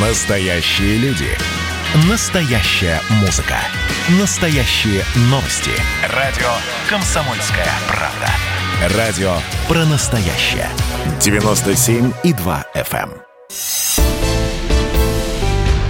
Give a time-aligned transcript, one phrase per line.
[0.00, 1.26] Настоящие люди.
[2.08, 3.56] Настоящая музыка.
[4.20, 5.72] Настоящие новости.
[6.14, 6.46] Радио
[6.88, 8.96] «Комсомольская правда».
[8.96, 9.32] Радио
[9.66, 10.68] про настоящее.
[11.18, 13.10] 97,2 FM.
[13.10, 13.12] эм.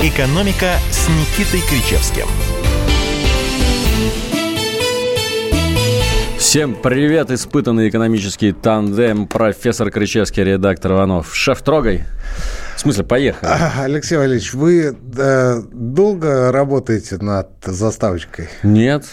[0.00, 2.28] «Экономика» с Никитой Кричевским.
[6.38, 11.36] Всем привет, испытанный экономический тандем, профессор Кричевский, редактор Иванов.
[11.36, 12.04] Шеф, трогай.
[12.78, 13.50] В смысле, поехали.
[13.50, 18.48] А, Алексей Валерьевич, вы э, долго работаете над заставочкой?
[18.62, 19.04] Нет.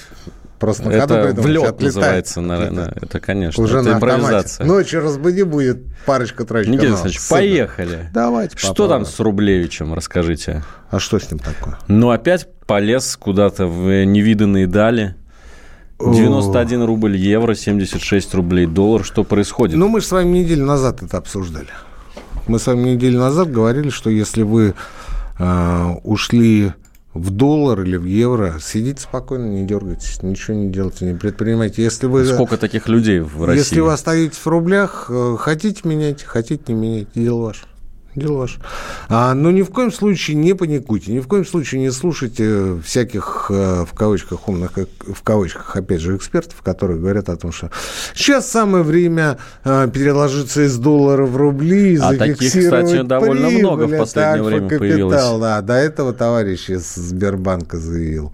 [0.59, 1.95] Просто на это ходу придумать, в лед отлетает.
[1.95, 2.93] называется, наверное.
[3.01, 4.17] Это, конечно, Уже это на автомате.
[4.21, 4.65] импровизация.
[4.67, 6.71] Ночью разбуди будет парочка-троечка.
[6.71, 7.05] Никита каналов.
[7.05, 8.09] Александрович, поехали.
[8.13, 9.03] Давайте Что попробуем.
[9.03, 10.63] там с Рублевичем, расскажите.
[10.91, 11.79] А что с ним такое?
[11.87, 15.15] Ну, опять полез куда-то в невиданные дали.
[15.99, 19.03] 91 рубль евро, 76 рублей доллар.
[19.03, 19.75] Что происходит?
[19.75, 21.70] Ну, мы же с вами неделю назад это обсуждали.
[22.48, 24.76] Мы с вами неделю назад говорили, что если вы
[25.40, 26.73] э, ушли
[27.13, 31.82] в доллар или в евро, сидите спокойно, не дергайтесь, ничего не делайте, не предпринимайте.
[31.82, 33.60] Если вы, Сколько таких людей в России?
[33.60, 37.65] если вы остаетесь в рублях, э, хотите меняйте, хотите не меняйте, дело ваше.
[38.16, 38.60] Дело ваше.
[39.10, 43.48] А, но ни в коем случае не паникуйте, ни в коем случае не слушайте всяких,
[43.49, 47.71] э, в кавычках, умных, э, в кавычках, опять же, экспертов, которые говорят о том, что
[48.13, 53.60] сейчас самое время э, переложиться из доллара в рубли, А таких, кстати, довольно прибыль.
[53.60, 55.41] много в последнее время альфа-капитал, появилось.
[55.41, 58.34] Да, до этого товарищ из Сбербанка заявил.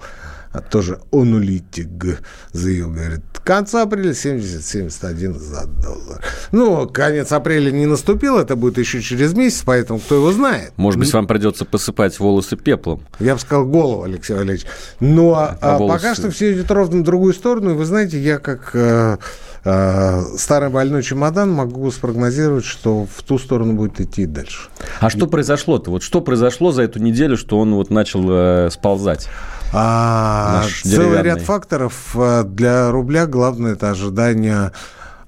[0.54, 2.20] А тоже онулитик
[2.52, 6.22] заявил, говорит, к концу апреля 70-71 за доллар.
[6.52, 10.74] Ну, конец апреля не наступил, это будет еще через месяц, поэтому кто его знает.
[10.76, 13.02] Может быть, вам придется посыпать волосы пеплом.
[13.20, 14.66] Я бы сказал голову, Алексей Валерьевич.
[15.00, 15.98] Но а, А волосы?
[15.98, 17.72] пока что все идет ровно в другую сторону.
[17.72, 19.18] И вы знаете, я как э,
[19.64, 24.70] э, старый больной чемодан могу спрогнозировать, что в ту сторону будет идти и дальше.
[25.00, 25.92] А что произошло-то?
[25.92, 29.30] Вот что произошло за эту неделю, что он вот начал э, сползать?
[29.74, 33.26] А, целый ряд факторов а, для рубля.
[33.26, 34.72] Главное это ожидание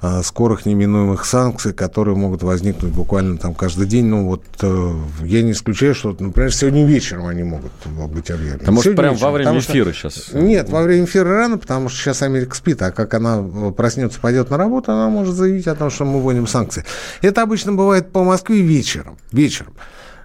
[0.06, 4.06] а, скорых неминуемых санкций, которые могут возникнуть буквально там каждый день.
[4.08, 7.72] Ну вот э, я не исключаю, что, например, сегодня вечером они могут
[8.12, 8.64] быть объявлены.
[8.68, 10.34] А может, Сегодня прям во время потому что- эфира сейчас?
[10.34, 14.20] Нет, во время эфира рано, потому что сейчас Америка спит, а как она э, проснется,
[14.20, 16.84] пойдет на работу, она может заявить о том, что мы вводим санкции.
[17.22, 19.18] Это обычно бывает по Москве вечером.
[19.32, 19.74] Вечером.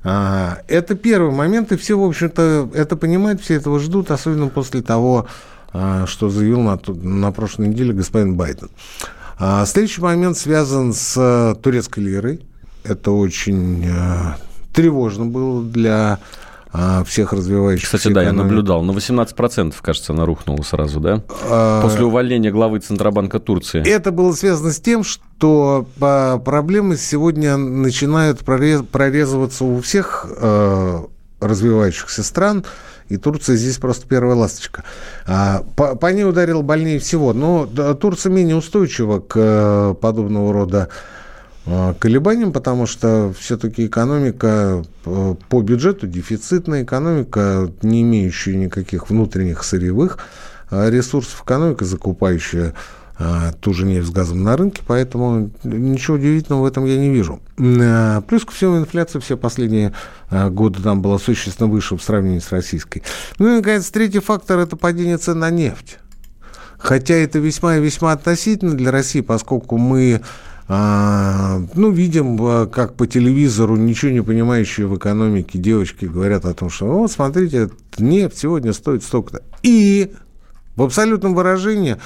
[0.05, 4.83] А, Это первый момент, и все, в общем-то, это понимают, все этого ждут, особенно после
[4.83, 5.27] того,
[5.73, 8.71] а, что заявил на, на прошлой неделе господин Байден.
[9.39, 12.47] А, Следующий момент связан с э, турецкой лирой.
[12.85, 14.35] Это очень э,
[14.73, 16.19] тревожно было для
[17.07, 18.51] всех развивающихся Кстати, да, я экономик.
[18.51, 18.83] наблюдал.
[18.83, 21.23] На 18%, кажется, она рухнула сразу, да?
[21.49, 23.83] А, После увольнения главы Центробанка Турции.
[23.89, 30.27] Это было связано с тем, что по- проблемы сегодня начинают прорез- прорезываться у всех
[31.41, 32.65] развивающихся стран,
[33.09, 34.85] и Турция здесь просто первая ласточка.
[35.27, 37.65] А, По, по ней ударил больнее всего, но
[37.95, 40.89] Турция менее устойчива к подобного рода
[41.99, 50.19] колебаниям, потому что все-таки экономика э, по бюджету дефицитная экономика, не имеющая никаких внутренних сырьевых
[50.71, 52.75] э, ресурсов, экономика, закупающая
[53.19, 57.11] э, ту же нефть с газом на рынке, поэтому ничего удивительного в этом я не
[57.11, 57.41] вижу.
[57.59, 59.93] Э, Плюс ко всему инфляция все последние
[60.31, 63.03] э, годы там была существенно выше в сравнении с российской.
[63.39, 65.99] Ну и, наконец, третий фактор– это падение цен на нефть.
[66.79, 70.23] Хотя это весьма и весьма относительно для России, поскольку мы
[70.71, 76.53] а, ну, видим, а, как по телевизору ничего не понимающие в экономике девочки говорят о
[76.53, 79.43] том, что вот, смотрите, нефть сегодня стоит столько-то.
[79.63, 80.13] И
[80.77, 81.97] в абсолютном выражении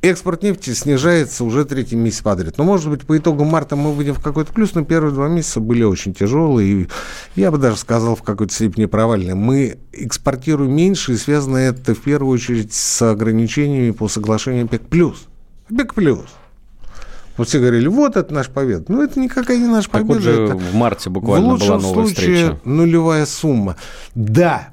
[0.00, 2.56] экспорт нефти снижается уже третий месяц подряд.
[2.56, 5.60] Но, может быть, по итогам марта мы выйдем в какой-то плюс, но первые два месяца
[5.60, 6.84] были очень тяжелые.
[6.84, 6.88] И
[7.36, 9.34] я бы даже сказал, в какой-то степени провальные.
[9.34, 14.82] Мы экспортируем меньше, и связано это в первую очередь с ограничениями по соглашению ОПЕК+.
[15.70, 16.41] ОПЕК+.
[17.36, 18.84] Вот все говорили, вот это наш победа.
[18.88, 20.14] Ну, это никакая не наша Так победа.
[20.14, 22.58] вот же это в марте в буквально была лучшем новая случае встреча.
[22.64, 23.76] нулевая сумма.
[24.14, 24.68] Да,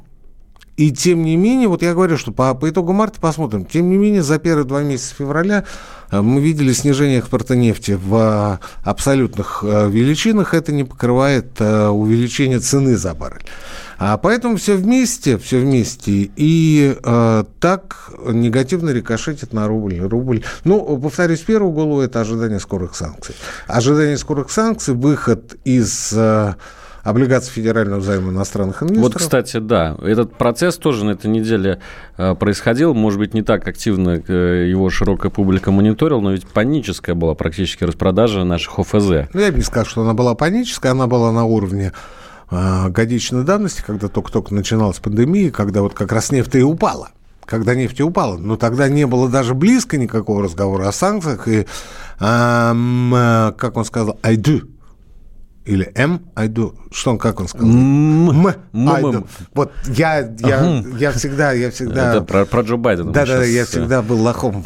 [0.79, 3.65] и тем не менее, вот я говорю, что по, по итогу марта посмотрим.
[3.65, 5.65] Тем не менее, за первые два месяца февраля
[6.11, 10.53] мы видели снижение экспорта нефти в э, абсолютных э, величинах.
[10.53, 13.45] Это не покрывает увеличение цены за баррель.
[13.97, 16.31] А поэтому все вместе, все вместе.
[16.35, 16.95] И
[17.59, 19.99] так негативно рикошетит на рубль.
[19.99, 20.43] Рубль.
[20.63, 23.35] Ну, повторюсь, в первую голову это ожидание скорых санкций.
[23.67, 26.13] Ожидание скорых санкций, выход из
[27.03, 29.13] облигаций федерального займа иностранных инвесторов.
[29.13, 31.79] Вот, кстати, да, этот процесс тоже на этой неделе
[32.17, 32.93] э, происходил.
[32.93, 37.83] Может быть, не так активно э, его широкая публика мониторила, но ведь паническая была практически
[37.83, 39.29] распродажа наших ОФЗ.
[39.33, 41.93] Ну, я бы не сказал, что она была паническая, она была на уровне
[42.51, 47.09] э, годичной давности, когда только-только начиналась пандемия, когда вот как раз нефть и упала
[47.45, 48.37] когда нефть упала.
[48.37, 51.47] Но тогда не было даже близко никакого разговора о санкциях.
[51.47, 51.65] И, э,
[52.19, 54.69] как он сказал, I do.
[55.65, 56.73] Или М, do.
[56.91, 57.69] Что он, как он сказал?
[57.69, 59.27] М, do.
[59.53, 62.15] Вот я, я, я всегда, я всегда...
[62.15, 63.11] Это про, про Джо Байдена.
[63.11, 64.65] Да, да, я всегда был лохом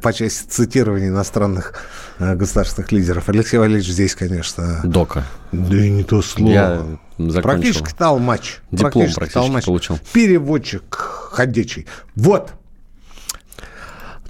[0.00, 1.74] по части цитирования иностранных
[2.18, 3.28] э, государственных лидеров.
[3.28, 4.80] Алексей Валерьевич здесь, конечно...
[4.82, 5.24] Дока.
[5.52, 6.50] Да и не то слово.
[6.50, 6.82] Я
[7.18, 7.42] закончил.
[7.42, 8.60] Практически толмач.
[8.70, 9.98] Диплом практически, практически получил.
[10.12, 11.86] Переводчик ходячий.
[12.16, 12.52] Вот.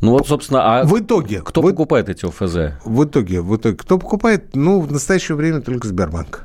[0.03, 2.75] Ну вот, собственно, а в итоге кто в, покупает эти ОФЗ?
[2.85, 4.55] В итоге, в итоге, кто покупает?
[4.55, 6.45] Ну, в настоящее время только Сбербанк.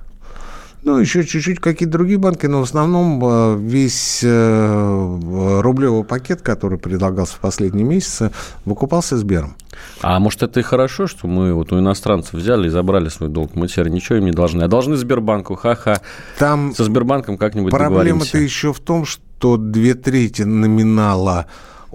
[0.83, 6.77] Ну, еще чуть-чуть какие-то другие банки, но в основном э, весь э, рублевый пакет, который
[6.77, 8.31] предлагался в последние месяцы,
[8.63, 9.55] выкупался Сбером.
[10.01, 13.55] А может, это и хорошо, что мы вот у иностранцев взяли и забрали свой долг?
[13.55, 14.61] Мы теперь ничего им не должны.
[14.61, 15.99] А должны Сбербанку, ха-ха.
[16.37, 21.47] Там Со Сбербанком как-нибудь Проблема-то еще в том, что две трети номинала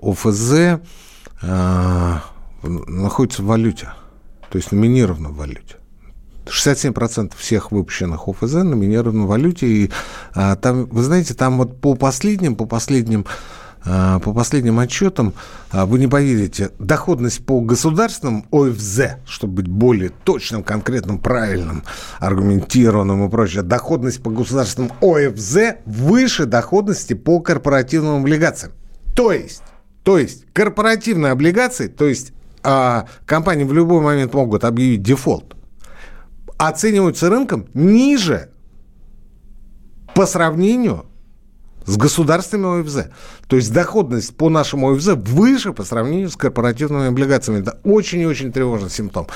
[0.03, 0.81] ОФЗ
[1.43, 2.17] э,
[2.63, 3.93] находится в валюте,
[4.51, 5.77] то есть номинировано в валюте.
[6.47, 9.67] 67% всех выпущенных ОФЗ номинированы в валюте.
[9.67, 9.91] И
[10.35, 13.27] а, там, вы знаете, там вот по последним, по последним
[13.85, 15.35] а, по последним отчетам,
[15.73, 21.83] а, вы не поверите, доходность по государственным ОФЗ, чтобы быть более точным, конкретным, правильным,
[22.21, 28.73] аргументированным и прочее, доходность по государственным ОФЗ выше доходности по корпоративным облигациям.
[29.17, 29.63] То есть
[30.03, 32.33] то есть корпоративные облигации, то есть
[32.63, 35.57] а, компании в любой момент могут объявить дефолт,
[36.57, 38.51] оцениваются рынком ниже
[40.15, 41.07] по сравнению
[41.87, 43.11] с государственными ОФЗ.
[43.49, 47.61] То есть доходность по нашему ОФЗ выше по сравнению с корпоративными облигациями.
[47.61, 49.27] Это очень и очень тревожный симптом.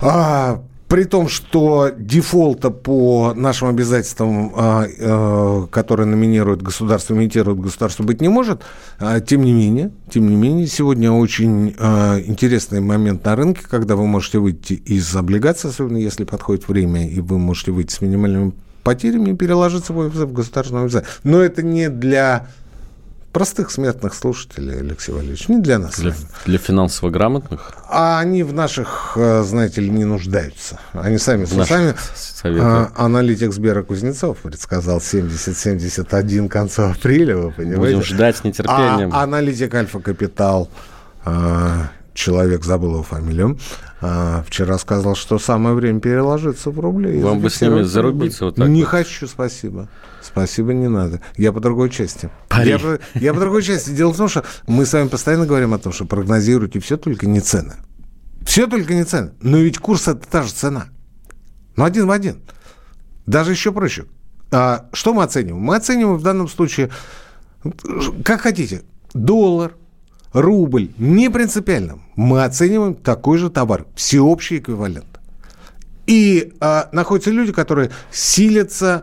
[0.00, 8.04] А, при том, что дефолта по нашим обязательствам, а, а, которые номинирует государство, имитирует государство,
[8.04, 8.62] быть не может,
[8.98, 11.70] а, тем не менее, тем не менее, сегодня очень
[12.26, 17.20] интересный момент на рынке, когда вы можете выйти из облигаций, особенно если подходит время, и
[17.20, 21.02] вы можете выйти с минимальными потерями и переложиться в, в государственное ОФЗ.
[21.24, 22.46] Но это не для
[23.36, 26.00] простых смертных слушателей, Алексей Валерьевич, не для нас.
[26.00, 26.14] Для,
[26.46, 27.70] для финансово грамотных?
[27.86, 30.80] А они в наших, э, знаете ли, не нуждаются.
[30.94, 31.94] Они сами сами.
[32.44, 37.96] А, аналитик Сбера Кузнецов предсказал 70-71 конца апреля, вы понимаете?
[37.96, 39.10] Будем ждать с нетерпением.
[39.12, 40.70] А аналитик Альфа Капитал
[41.26, 43.58] а, человек, забыл его фамилию,
[44.00, 47.20] а, вчера сказал, что самое время переложиться в рубли.
[47.22, 48.90] Вам бы с ними зарубиться вот так Не вот.
[48.90, 49.88] хочу, спасибо.
[50.22, 51.20] Спасибо, не надо.
[51.36, 52.30] Я по другой части.
[52.62, 53.90] Я по, я по другой части.
[53.90, 57.26] Дело в том, что мы с вами постоянно говорим о том, что прогнозируйте все, только
[57.26, 57.74] не цены.
[58.44, 59.32] Все только не цены.
[59.40, 60.86] Но ведь курс это та же цена.
[61.76, 62.42] Ну, один в один.
[63.24, 64.06] Даже еще проще.
[64.50, 65.62] А, что мы оцениваем?
[65.62, 66.90] Мы оцениваем в данном случае,
[68.24, 68.82] как хотите,
[69.14, 69.72] доллар,
[70.36, 71.98] рубль, не принципиально.
[72.14, 75.06] Мы оцениваем такой же товар, всеобщий эквивалент.
[76.06, 79.02] И а, находятся люди, которые силятся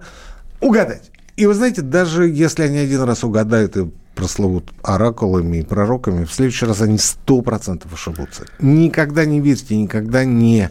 [0.62, 1.12] угадать.
[1.35, 6.31] И вы знаете, даже если они один раз угадают и прословут оракулами и пророками, в
[6.31, 8.45] следующий раз они сто процентов ошибутся.
[8.59, 10.69] Никогда не верьте, никогда не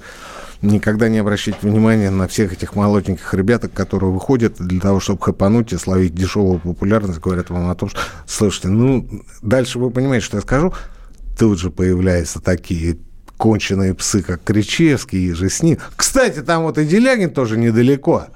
[0.62, 5.72] никогда не обращайте внимания на всех этих молоденьких ребяток, которые выходят для того, чтобы хэпануть
[5.72, 9.08] и словить дешевую популярность, говорят вам о том, что, слушайте, ну,
[9.42, 10.72] дальше вы понимаете, что я скажу,
[11.38, 12.98] тут же появляются такие
[13.36, 15.78] конченые псы, как Кричевский и же с ним.
[15.96, 18.26] Кстати, там вот и Делягин тоже недалеко,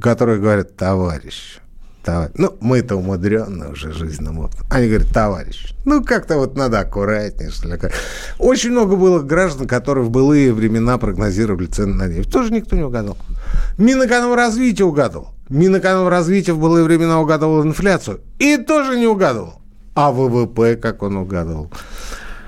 [0.00, 1.58] который говорит, товарищ,
[2.08, 2.32] товарищ.
[2.38, 4.66] Ну, мы-то умудренные уже жизненным опытом.
[4.70, 7.78] Они говорят, товарищ, ну, как-то вот надо аккуратнее, что ли.
[8.38, 12.32] Очень много было граждан, которые в былые времена прогнозировали цены на нефть.
[12.32, 13.18] Тоже никто не угадал.
[13.76, 15.34] Минэкономразвитие угадывал.
[15.50, 18.20] Минэкономразвитие в былые времена угадывал инфляцию.
[18.38, 19.60] И тоже не угадывал.
[19.94, 21.70] А ВВП, как он угадывал.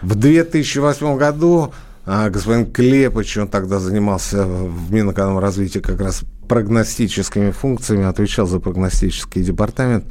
[0.01, 1.75] В 2008 году
[2.07, 9.41] а, господин Клепыч, он тогда занимался в Минэкономразвитии как раз прогностическими функциями, отвечал за прогностический
[9.41, 10.07] департамент,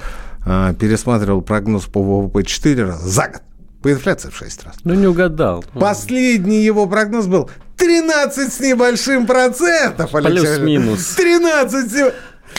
[0.46, 3.41] а, пересматривал прогноз по ВВП 4 раза за год.
[3.84, 4.75] По инфляции в 6 раз.
[4.86, 5.65] Ну, не угадал.
[5.74, 11.15] Последний его прогноз был 13 с небольшим процентов, Плюс-минус.
[11.17, 12.13] 13 с...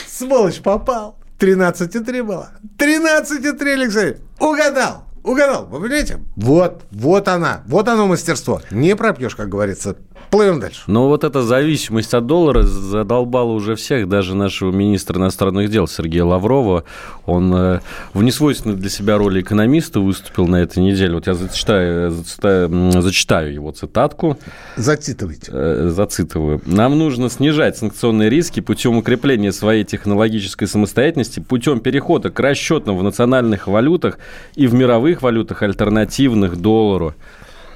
[0.07, 1.17] Сволочь, попал.
[1.39, 2.51] 13,3 было.
[2.77, 4.17] 13,3, Алексей.
[4.39, 5.05] Угадал.
[5.23, 6.19] Угадал, вы понимаете?
[6.35, 8.61] Вот, вот она, вот оно мастерство.
[8.69, 9.95] Не пропьешь, как говорится.
[10.29, 10.83] Плывем дальше.
[10.87, 16.23] Но вот эта зависимость от доллара задолбала уже всех, даже нашего министра иностранных дел Сергея
[16.23, 16.83] Лаврова.
[17.25, 17.79] Он э,
[18.13, 21.15] в несвойственной для себя роли экономиста выступил на этой неделе.
[21.15, 24.37] Вот я зачитаю, зачитаю, зачитаю его цитатку.
[24.77, 25.51] Зацитывайте.
[25.53, 26.61] Э, зацитываю.
[26.65, 33.03] «Нам нужно снижать санкционные риски путем укрепления своей технологической самостоятельности, путем перехода к расчетам в
[33.03, 34.19] национальных валютах
[34.55, 37.15] и в мировых валютах, альтернативных доллару».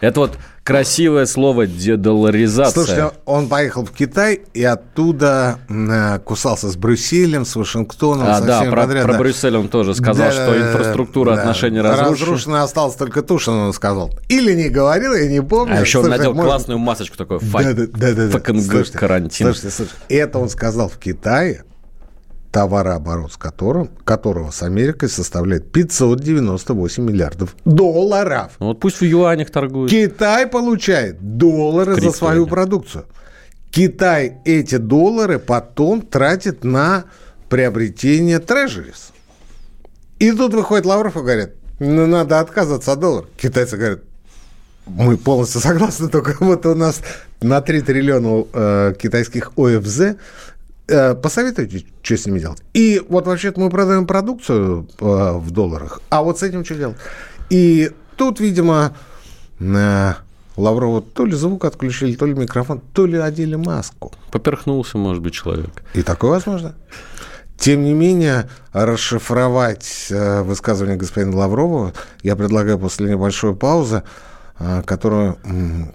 [0.01, 2.73] Это вот красивое слово дедоларизация.
[2.83, 8.45] Слушайте, он поехал в Китай и оттуда э, кусался с Брюсселем, с Вашингтоном, а, со
[8.45, 9.03] да, про, подряд.
[9.05, 9.19] про да.
[9.19, 11.41] Брюссель он тоже сказал, Да, что инфраструктура да.
[11.41, 12.09] отношений разрушена.
[12.11, 14.11] Разрушена осталась только Тушин, он сказал.
[14.27, 15.75] Или не говорил, я не помню.
[15.77, 18.39] А еще он Слушай, надел может- классную масочку такой, Да, фак, да, да, да, да.
[18.41, 19.45] Слушайте, карантин.
[19.47, 21.63] Слушайте, слушайте, это он сказал в Китае,
[22.55, 28.53] товарооборот с которым, которого с Америкой составляет 598 миллиардов долларов.
[28.59, 29.91] Ну вот пусть в юанях торгует.
[29.91, 33.07] Китай получает доллары за свою продукцию.
[33.71, 37.03] Китай эти доллары потом тратит на
[37.49, 39.11] приобретение трежерис.
[40.19, 43.25] И тут выходит Лавров и говорит, ну, надо отказываться от доллара.
[43.35, 43.99] Китайцы говорят,
[44.85, 47.01] мы полностью согласны, только вот у нас
[47.41, 50.15] на 3 триллиона э, китайских ОФЗ.
[50.87, 52.61] Э, посоветуйте, что с ними делать.
[52.73, 56.97] И вот вообще-то мы продаем продукцию э, в долларах, а вот с этим что делать?
[57.49, 58.95] И тут, видимо,
[59.59, 60.13] э,
[60.57, 64.13] Лаврову то ли звук отключили, то ли микрофон, то ли одели маску.
[64.31, 65.83] Поперхнулся, может быть, человек.
[65.95, 66.75] И такое возможно.
[67.57, 74.03] Тем не менее, расшифровать высказывание господина Лаврова я предлагаю после небольшой паузы,
[74.85, 75.37] которую,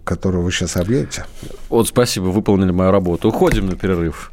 [0.04, 1.26] которую вы сейчас объявите.
[1.68, 3.28] Вот спасибо, выполнили мою работу.
[3.28, 4.32] Уходим на перерыв.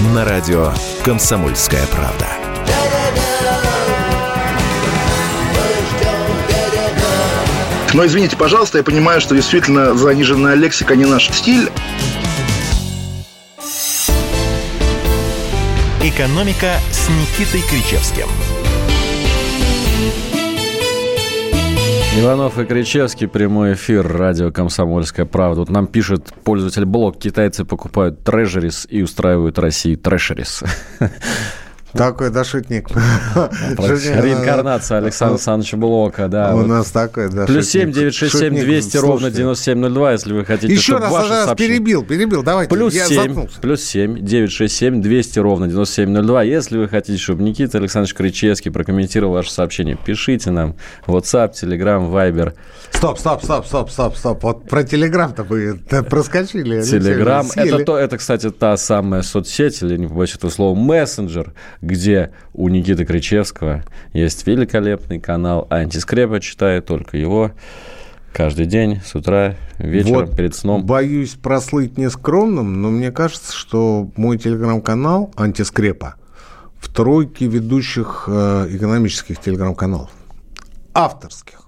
[0.00, 0.72] На радио
[1.04, 2.28] «Комсомольская правда».
[7.94, 11.68] Но извините, пожалуйста, я понимаю, что действительно заниженная лексика не наш стиль.
[16.00, 18.28] «Экономика» с Никитой Кричевским.
[22.18, 25.60] Иванов и Кричевский, прямой эфир, радио «Комсомольская правда».
[25.60, 30.64] Вот нам пишет пользователь блог, китайцы покупают трежерис и устраивают России трэшерис.
[31.92, 32.88] Такой, да, шутник.
[32.90, 36.54] Реинкарнация Александра Александровича Блока, да.
[36.54, 37.46] У нас такой, да.
[37.46, 37.82] Плюс шутник.
[37.82, 39.36] 7 967 Шутник, 200 ровно слушайте.
[39.38, 42.74] 9702, если вы хотите, Еще раз, раз, перебил, перебил, давайте.
[42.74, 43.60] Плюс я 7, заткнулся.
[43.60, 46.42] плюс 7, 967 200 ровно 9702.
[46.42, 50.76] Если вы хотите, чтобы Никита Александрович Кричевский прокомментировал ваше сообщение, пишите нам.
[51.06, 52.54] WhatsApp, Telegram, Viber,
[52.92, 54.42] Стоп, стоп, стоп, стоп, стоп, стоп.
[54.42, 55.78] Вот про Телеграм-то вы
[56.10, 56.80] проскочили.
[56.80, 57.46] Telegram.
[57.54, 62.68] Это, то, это, кстати, та самая соцсеть, или не побоюсь этого слова, мессенджер, где у
[62.68, 66.40] Никиты Кричевского есть великолепный канал «Антискрепа».
[66.40, 67.52] Читаю только его
[68.32, 70.84] каждый день, с утра, вечером, Вот перед сном.
[70.84, 76.14] Боюсь прослыть нескромным, но мне кажется, что мой телеграм-канал «Антискрепа»
[76.78, 80.10] в тройке ведущих э, экономических телеграм-каналов.
[80.94, 81.67] Авторских.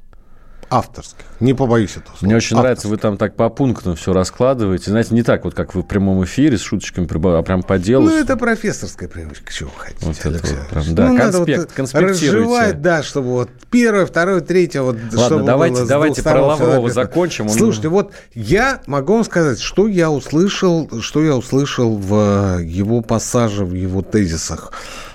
[0.71, 1.25] Авторских.
[1.41, 2.19] Не побоюсь этого слова.
[2.23, 2.91] Мне очень нравится, Авторских.
[2.91, 4.91] вы там так по пунктам все раскладываете.
[4.91, 8.07] Знаете, не так вот, как вы в прямом эфире с шуточками, а прям по делу.
[8.07, 11.59] Ну, это профессорская привычка, чего вы хотите, Вот это вот прям, да, Ну, надо конспект,
[11.61, 12.27] вот конспектируйте.
[12.27, 16.91] разжевать, да, чтобы вот первое, второе, третье, вот Ладно, чтобы давайте- было давайте про Лаврова
[16.91, 17.47] закончим.
[17.47, 22.65] Он- Слушайте, вот я могу вам сказать, что я услышал, что я услышал в э,
[22.65, 24.73] его пассаже, в его тезисах.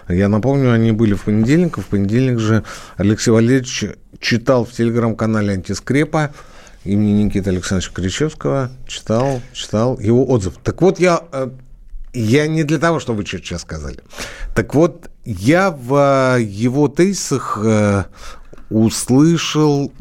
[0.08, 2.64] Я напомню, они были в понедельник, в понедельник же
[2.96, 3.86] Алексей Валерьевич
[4.20, 6.34] читал в телеграм-канале «Антискрепа»
[6.84, 10.56] имени Никиты Александровича Кричевского, читал, читал его отзыв.
[10.64, 11.50] Так вот, я, э,
[12.14, 14.00] я не для того, чтобы вы сейчас сказали.
[14.56, 18.04] Так вот, я в э, его тезисах э,
[18.70, 19.92] услышал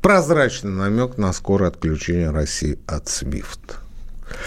[0.00, 3.76] прозрачный намек на скорое отключение России от SWIFT.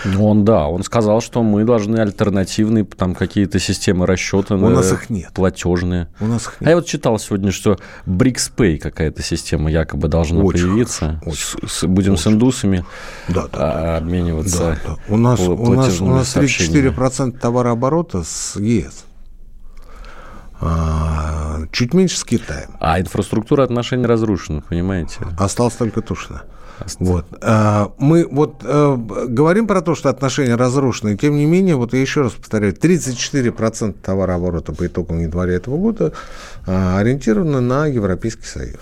[0.06, 4.56] Ну, Он, да, он сказал, что мы должны альтернативные там какие-то системы расчета.
[4.56, 5.32] У нас э, их нет.
[5.34, 6.08] Платежные.
[6.20, 10.68] У нас их А я вот читал сегодня, что BRICS-Pay какая-то система якобы должна Очень
[10.68, 11.20] появиться.
[11.24, 12.86] хорошо, С- с- будем с индусами
[13.30, 14.78] Да, да, а, обмениваться.
[14.84, 14.98] Да, да.
[15.10, 16.90] У нас, у нас, у нас сообщениями.
[16.90, 19.06] 34% товарооборота с ЕС.
[20.62, 22.72] А, чуть меньше с Китаем.
[22.80, 25.18] А инфраструктура отношений разрушена, понимаете?
[25.38, 26.44] Осталось только Тушина.
[27.00, 27.26] Вот.
[27.42, 32.02] А, мы вот э, говорим про то, что отношения разрушены, тем не менее, вот я
[32.02, 36.14] еще раз повторяю, 34% товарооборота по итогам января этого года
[36.66, 38.82] а, ориентированы на Европейский Союз.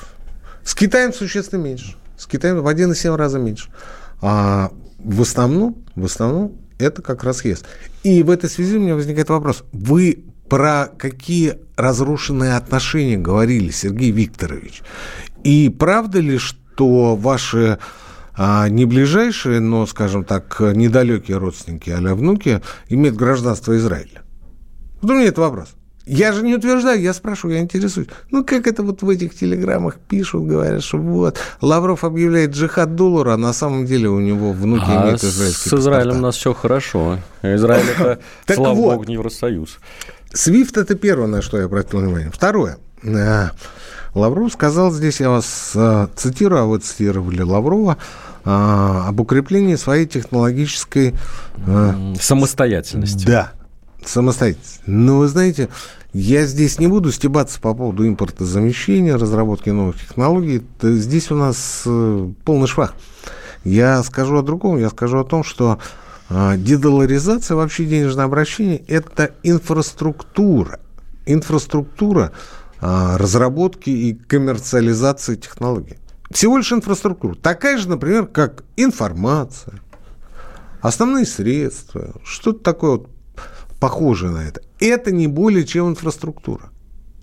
[0.64, 1.96] С Китаем существенно меньше.
[2.18, 3.70] С Китаем в 1,7 раза меньше.
[4.22, 7.66] А в основном, в основном это как раз есть.
[8.04, 9.64] И в этой связи у меня возникает вопрос.
[9.72, 14.82] Вы про какие разрушенные отношения говорили, Сергей Викторович?
[15.46, 17.80] И правда ли, что ваши
[18.36, 24.24] а, не ближайшие, но, скажем так, недалекие родственники, а внуки, имеют гражданство Израиля?
[25.02, 25.70] Вот у меня это вопрос.
[26.06, 28.10] Я же не утверждаю, я спрашиваю, я интересуюсь.
[28.30, 33.36] Ну, как это вот в этих телеграммах пишут, говорят, что вот, Лавров объявляет джихад доллара,
[33.36, 36.18] а на самом деле у него внуки а имеют израильские с Израилем паспорта.
[36.18, 37.20] у нас все хорошо.
[37.42, 38.20] Израиль– это,
[38.54, 39.80] слава богу, не Евросоюз.
[40.34, 42.32] Свифт– это первое, на что я обратил внимание.
[42.32, 42.78] Второе.
[43.06, 43.52] А,
[44.14, 47.98] Лавров сказал здесь, я вас э, цитирую, а вы цитировали Лаврова,
[48.44, 51.16] э, об укреплении своей технологической...
[51.66, 53.26] Э, самостоятельности.
[53.26, 53.52] Да,
[54.06, 54.82] самостоятельности.
[54.86, 55.70] Но вы знаете,
[56.14, 60.62] я здесь не буду стебаться по поводу импорта замещения, разработки новых технологий.
[60.82, 62.96] Здесь у нас э, полный швах.
[63.64, 66.11] Я скажу о другом, я скажу о том, что э,
[66.58, 70.80] дедоларизация, вообще денежное обращение– это инфраструктура.
[71.26, 72.32] Инфраструктура–
[72.84, 75.98] а, разработки и коммерциализации технологий.
[76.32, 77.36] Всего лишь инфраструктура.
[77.36, 79.80] Такая же, например, как информация,
[80.82, 83.10] основные средства, что-то такое вот
[83.80, 84.62] похожее на это.
[84.80, 86.72] Это не более чем инфраструктура.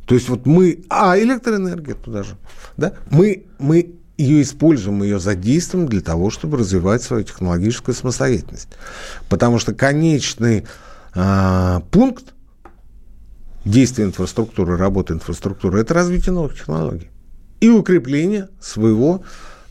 [0.06, 0.84] То есть вот мы...
[0.90, 2.36] А, электроэнергия туда же.
[2.76, 2.92] Да?
[3.10, 8.68] Мы, мы ее используем, мы ее задействуем для того, чтобы развивать свою технологическую самостоятельность.
[9.28, 10.66] Потому что конечный
[11.14, 12.34] а, пункт
[13.64, 17.10] действия инфраструктуры, работы инфраструктуры, это развитие новых технологий
[17.60, 19.22] и укрепление своего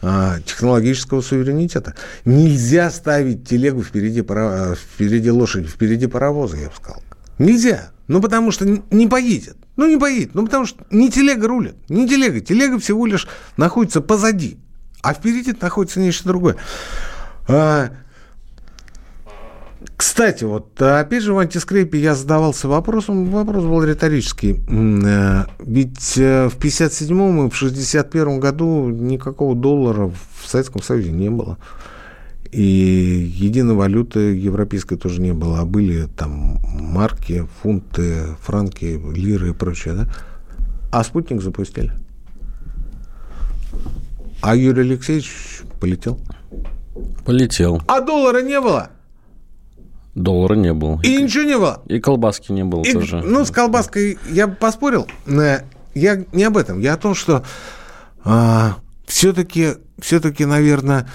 [0.01, 1.96] а, технологического суверенитета.
[2.24, 7.04] Нельзя ставить телегу впереди, пара, впереди лошади, впереди паровоза, я бы сказал.
[7.38, 7.92] Нельзя.
[8.08, 9.58] Ну, потому что не поедет.
[9.78, 10.34] Ну, не поедет.
[10.34, 11.76] Ну, потому что не телега рулит.
[11.90, 12.42] Не телега.
[12.42, 14.58] Телега всего лишь находится позади.
[15.02, 16.58] А впереди находится нечто другое.
[17.48, 17.92] А,
[19.96, 24.60] кстати, вот опять же в антискрепе я задавался вопросом, вопрос был риторический.
[24.68, 31.30] Э, ведь э, в 57-м и в 61-м году никакого доллара в Советском Союзе не
[31.30, 31.58] было.
[32.52, 39.54] И единой валюты европейской тоже не было, а были там марки, фунты, франки, лиры и
[39.54, 40.10] прочее, да?
[40.92, 41.92] А спутник запустили.
[44.42, 46.20] А Юрий Алексеевич полетел.
[47.26, 47.82] Полетел.
[47.88, 48.90] А доллара не было?
[50.16, 51.00] Доллара не было.
[51.04, 51.82] И, и ничего не было.
[51.88, 53.22] И колбаски не было и, тоже.
[53.22, 55.08] Ну, с колбаской я бы поспорил.
[55.94, 56.80] Я не об этом.
[56.80, 57.44] Я о том, что
[58.24, 61.08] а, все-таки, все-таки, наверное,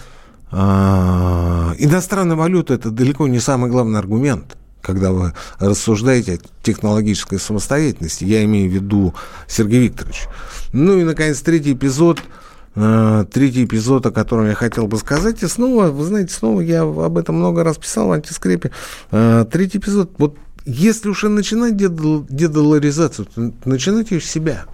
[0.53, 8.25] иностранная валюта– это далеко не самый главный аргумент когда вы рассуждаете о технологической самостоятельности.
[8.25, 9.15] Я имею в виду
[9.47, 10.25] Сергей Викторович.
[10.73, 12.19] Ну и, наконец, третий эпизод–
[12.75, 15.43] Э, третий эпизод, о котором я хотел бы сказать.
[15.43, 18.71] И снова, вы знаете, снова я об этом много раз писал в антискрепе.
[19.11, 20.13] Э, третий эпизод.
[20.19, 24.65] Вот если уж и начинать дедоларизацию, то начинайте с себя.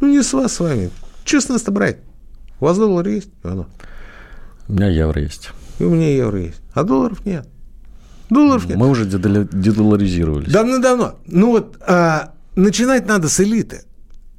[0.00, 0.90] Ну, не с вас с вами.
[1.24, 1.98] Что с брать?
[2.60, 3.30] У вас доллар есть?
[3.42, 3.66] Оно.
[4.68, 5.50] У меня евро есть.
[5.78, 6.60] И у меня евро есть.
[6.74, 7.48] А долларов нет.
[8.30, 8.76] Долларов нет.
[8.76, 10.52] Мы уже дедоларизировались.
[10.52, 11.16] Давно-давно.
[11.26, 13.82] Ну вот, а, начинать надо с элиты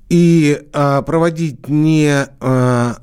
[0.09, 2.97] и а, проводить не, а,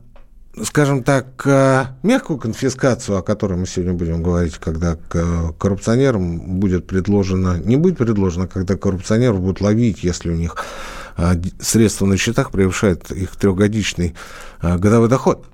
[0.63, 7.59] скажем так, а, мягкую конфискацию, о которой мы сегодня будем говорить, когда коррупционерам будет предложено,
[7.59, 10.57] не будет предложено, когда коррупционеров будут ловить, если у них
[11.17, 14.15] а, средства на счетах превышают их трехгодичный
[14.61, 15.47] а, годовой доход.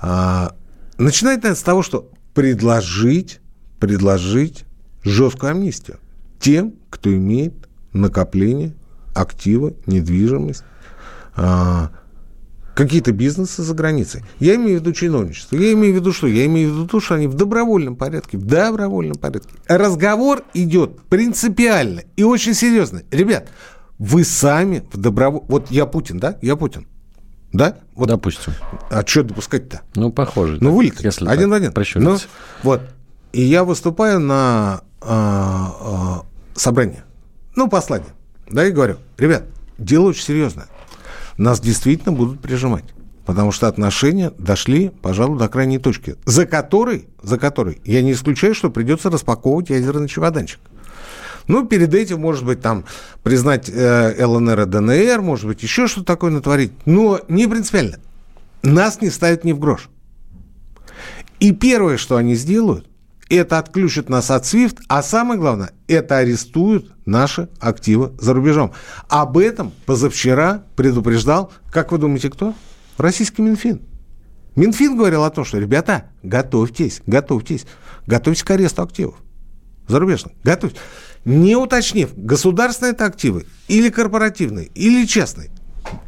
[0.00, 0.54] А,
[0.98, 3.40] начинать надо с того, что предложить,
[3.78, 4.64] предложить
[5.02, 5.98] жесткую амнистию
[6.38, 7.54] тем, кто имеет
[7.92, 8.74] накопление
[9.14, 10.62] активы, недвижимость,
[11.34, 11.90] а,
[12.74, 14.22] какие-то бизнесы за границей.
[14.38, 15.56] Я имею в виду чиновничество.
[15.56, 16.28] Я имею в виду что?
[16.28, 19.50] Я имею в виду то, что они в добровольном порядке, в добровольном порядке.
[19.66, 23.02] Разговор идет принципиально и очень серьезно.
[23.10, 23.48] Ребят,
[23.98, 25.48] вы сами в добровольном...
[25.48, 26.38] Вот я Путин, да?
[26.40, 26.86] Я Путин.
[27.52, 27.76] Да?
[27.94, 28.08] Вот.
[28.08, 28.52] Допустим.
[28.90, 29.82] А что допускать-то?
[29.94, 30.58] Ну, похоже.
[30.60, 31.00] Ну, вылет.
[31.00, 31.72] Если один в один.
[31.96, 32.18] Ну,
[32.62, 32.82] вот.
[33.32, 36.22] И я выступаю на а, а,
[36.54, 37.02] собрании.
[37.56, 38.10] Ну, послание.
[38.50, 39.44] Да, и говорю, ребят,
[39.78, 40.66] дело очень серьезное.
[41.36, 42.84] Нас действительно будут прижимать.
[43.24, 48.54] Потому что отношения дошли, пожалуй, до крайней точки, за которой, за которой я не исключаю,
[48.54, 50.60] что придется распаковывать ядерный чемоданчик.
[51.48, 52.84] Ну, перед этим, может быть, там
[53.22, 56.72] признать э, ЛНР и ДНР, может быть, еще что-то такое натворить.
[56.84, 57.98] Но не принципиально.
[58.62, 59.88] Нас не ставят ни в грош.
[61.40, 62.86] И первое, что они сделают,
[63.30, 68.72] это отключат нас от SWIFT, а самое главное, это арестуют наши активы за рубежом.
[69.08, 72.54] Об этом позавчера предупреждал, как вы думаете, кто?
[72.96, 73.80] Российский Минфин.
[74.56, 77.64] Минфин говорил о том, что, ребята, готовьтесь, готовьтесь,
[78.06, 79.14] готовьтесь к аресту активов
[79.88, 80.34] зарубежных.
[80.44, 80.80] Готовьтесь.
[81.24, 85.50] Не уточнив, государственные это активы или корпоративные, или частные.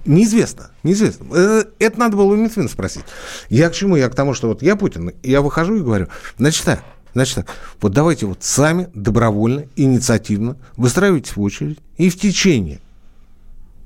[0.05, 1.27] Неизвестно, неизвестно.
[1.33, 3.05] Э, это надо было у Минфина спросить.
[3.49, 3.97] Я к чему?
[3.97, 6.83] Я к тому, что вот я Путин, я выхожу и говорю, значит так,
[7.15, 7.47] значит так,
[7.81, 12.81] вот давайте вот сами добровольно, инициативно выстраивайтесь в очередь и в течение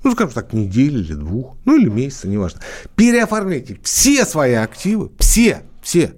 [0.05, 2.61] ну, скажем так, недели или двух, ну, или месяца, неважно.
[2.95, 6.13] Переоформляйте все свои активы, все, все.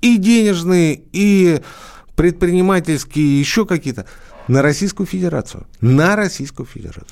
[0.00, 1.62] И денежные, и
[2.16, 4.06] предпринимательские, еще какие-то
[4.48, 5.66] на Российскую Федерацию.
[5.80, 7.04] На Российскую Федерацию.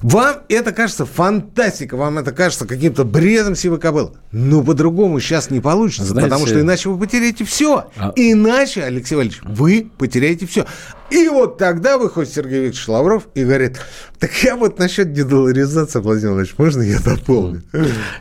[0.00, 4.12] Вам это кажется фантастика, вам это кажется каким-то бредом сивой кобылы.
[4.32, 7.90] Но по-другому сейчас не получится, Знаете, потому что иначе вы потеряете все.
[7.96, 8.12] А...
[8.16, 10.66] Иначе, Алексей Валерьевич, вы потеряете все.
[11.10, 13.78] И вот тогда выходит Сергей Викторович Лавров и говорит,
[14.18, 17.62] так я вот насчет дедоларизации, Владимир Владимирович, можно я дополню?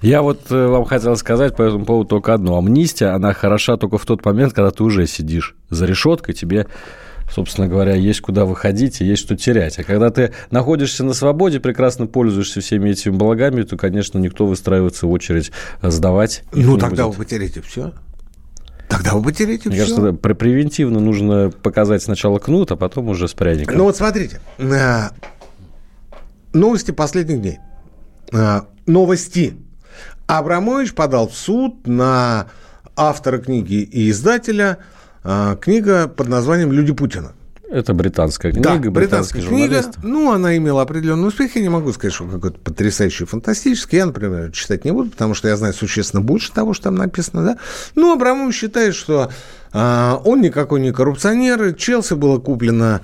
[0.02, 2.58] Я вот э, вам хотел сказать по этому поводу только одно.
[2.58, 6.68] Амнистия, она хороша только в тот момент, когда ты уже сидишь за решеткой, тебе
[7.34, 9.80] собственно говоря, есть куда выходить и есть что терять.
[9.80, 15.08] А когда ты находишься на свободе, прекрасно пользуешься всеми этими благами, то, конечно, никто выстраивается
[15.08, 16.44] в очередь сдавать.
[16.52, 17.18] Ну, тогда будет.
[17.18, 17.94] вы потеряете все.
[18.90, 19.96] Тогда вы потеряете Мне все.
[19.96, 23.78] кажется, превентивно нужно показать сначала кнут, а потом уже с пряником.
[23.78, 25.10] Ну вот смотрите, э,
[26.52, 27.60] новости последних дней.
[28.34, 29.56] Э, новости.
[30.28, 32.48] Абрамович подал в суд на
[32.98, 34.80] автора книги и издателя–
[35.24, 37.34] книга под названием «Люди Путина».
[37.72, 39.82] Это британская книга, да, британская книга.
[40.04, 41.56] Ну, она имела определенный успех.
[41.56, 43.98] Я не могу сказать, что какой-то потрясающий, фантастический.
[43.98, 47.46] Я, например, читать не буду, потому что я знаю существенно больше того, что там написано.
[47.46, 47.58] Да?
[47.96, 49.32] Ну, Абрамов считает, что
[49.72, 51.74] а, он никакой не коррупционер.
[51.76, 53.02] Челси было куплено а,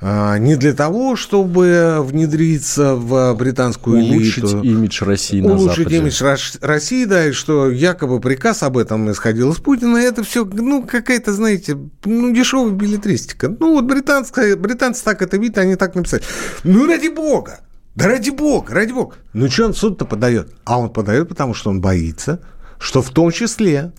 [0.00, 4.62] не для того, чтобы внедриться в британскую улучшить элиту.
[4.62, 5.96] имидж России на Улучшить Западе.
[5.98, 6.22] имидж
[6.60, 9.96] России, да, и что якобы приказ об этом исходил из Путина.
[9.96, 13.48] Это все, ну, какая-то, знаете, ну, дешевая билетристика.
[13.48, 16.22] Ну, вот британская, британцы так это видят, они так написали.
[16.64, 17.60] Ну, ради бога!
[17.94, 19.16] Да ради бога, ради бога.
[19.32, 20.52] Ну, что он суд-то подает?
[20.64, 22.40] А он подает, потому что он боится,
[22.78, 23.92] что в том числе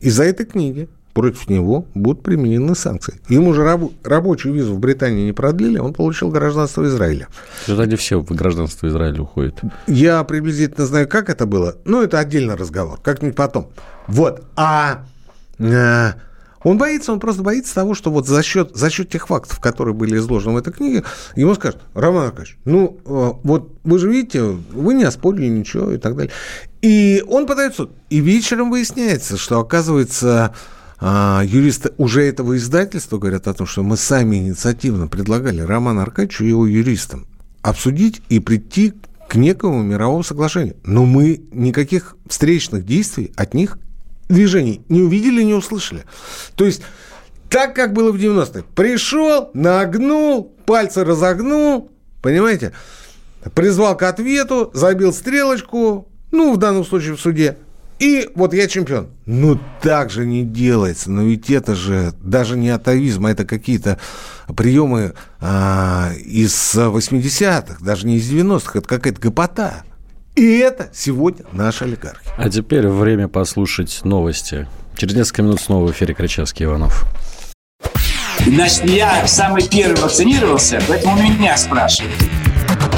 [0.00, 3.20] из-за этой книги против него будут применены санкции.
[3.28, 7.28] Ему уже раб, рабочую визу в Британии не продлили, он получил гражданство Израиля.
[7.68, 9.60] Они все в гражданство Израиля уходят?
[9.86, 13.70] Я приблизительно знаю, как это было, но это отдельный разговор, как-нибудь потом.
[14.08, 15.04] Вот, а...
[15.58, 16.14] Э,
[16.64, 19.94] он боится, он просто боится того, что вот за счет, за счет тех фактов, которые
[19.94, 21.04] были изложены в этой книге,
[21.36, 25.98] ему скажут, Роман Аркадьевич, ну, э, вот вы же видите, вы не оспорили ничего и
[25.98, 26.32] так далее.
[26.80, 27.92] И он подает суд.
[28.08, 30.54] И вечером выясняется, что, оказывается,
[31.06, 36.44] а, юристы уже этого издательства говорят о том, что мы сами инициативно предлагали Роману Аркадьевичу
[36.44, 37.26] и его юристам
[37.60, 38.94] обсудить и прийти
[39.28, 40.76] к некому мировому соглашению.
[40.82, 43.76] Но мы никаких встречных действий от них,
[44.30, 46.04] движений, не увидели, не услышали.
[46.54, 46.80] То есть
[47.50, 48.64] так, как было в 90-х.
[48.74, 51.90] Пришел, нагнул, пальцы разогнул,
[52.22, 52.72] понимаете?
[53.54, 57.58] Призвал к ответу, забил стрелочку, ну, в данном случае в суде,
[57.98, 59.08] и вот я чемпион.
[59.26, 61.10] Ну, так же не делается.
[61.10, 63.98] Но ведь это же даже не атовизм, а это какие-то
[64.56, 68.78] приемы а, из 80-х, даже не из 90-х.
[68.78, 69.84] Это какая-то гопота.
[70.34, 72.28] И это сегодня наши олигархи.
[72.36, 74.66] А теперь время послушать новости.
[74.96, 77.04] Через несколько минут снова в эфире Кричевский Иванов.
[78.44, 82.12] Значит, я самый первый вакцинировался, поэтому меня спрашивают.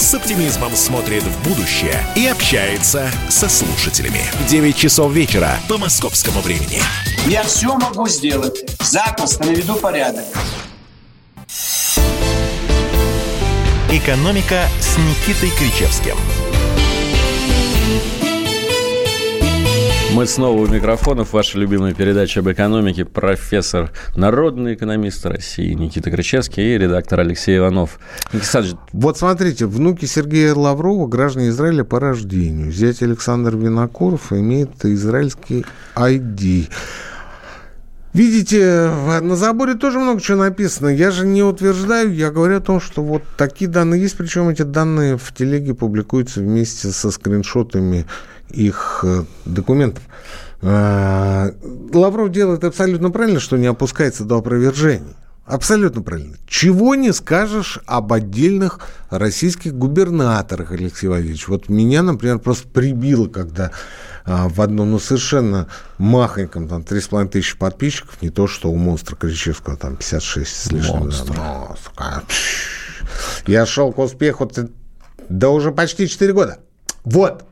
[0.00, 4.22] с оптимизмом смотрит в будущее и общается со слушателями.
[4.48, 6.80] 9 часов вечера по московскому времени.
[7.26, 8.64] Я все могу сделать.
[8.80, 10.24] Запросто наведу порядок.
[13.90, 16.16] «Экономика» с Никитой Кричевским–
[20.14, 21.34] Мы снова у микрофонов.
[21.34, 23.04] Ваша любимая передача об экономике.
[23.04, 28.00] Профессор, народный экономист России Никита Кричевский и редактор Алексей Иванов.
[28.32, 32.72] Никита вот смотрите, внуки Сергея Лаврова граждане Израиля по рождению.
[32.72, 36.70] Зять Александр Винокуров имеет израильский ID.
[38.14, 38.90] Видите,
[39.20, 40.88] на заборе тоже много чего написано.
[40.88, 44.62] Я же не утверждаю, я говорю о том, что вот такие данные есть, причем эти
[44.62, 48.06] данные в телеге публикуются вместе со скриншотами
[48.50, 50.02] их э, документов.
[50.60, 51.52] А,
[51.92, 55.14] Лавров делает абсолютно правильно, что не опускается до опровержений.
[55.48, 56.36] Абсолютно правильно.
[56.46, 61.48] Чего не скажешь об отдельных российских губернаторах, Алексей Валерьевич.
[61.48, 63.70] Вот меня, например, просто прибило, когда
[64.26, 69.16] а, в одном, ну, совершенно махоньком, там, 3,5 тысячи подписчиков, не то, что у монстра
[69.16, 70.98] Кричевского, там, 56 с лишним.
[70.98, 71.34] Монстр.
[71.34, 72.22] Да,
[73.46, 74.50] Я шел к успеху,
[75.30, 76.58] да уже почти 4 года.
[77.04, 77.47] Вот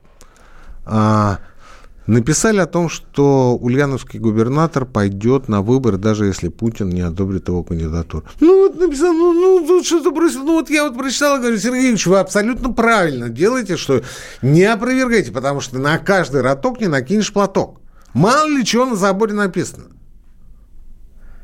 [2.07, 7.63] написали о том, что ульяновский губернатор пойдет на выборы, даже если Путин не одобрит его
[7.65, 8.25] кандидатуру.
[8.41, 10.45] Ну, вот написано, ну, ну тут что-то бросил.
[10.45, 14.03] Ну, вот я вот прочитал, говорю, Сергей Ильич, вы абсолютно правильно делаете, что
[14.43, 17.81] не опровергайте, потому что на каждый роток не накинешь платок.
[18.15, 19.87] Мало ли чего на заборе написано.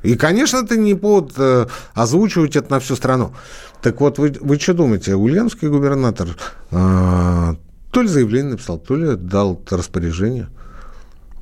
[0.03, 3.33] И, конечно, это не повод э, озвучивать это на всю страну.
[3.83, 6.29] Так вот, вы, вы что думаете, ульяновский губернатор
[6.71, 7.55] э,
[7.93, 10.49] то ли заявление написал, то ли дал распоряжение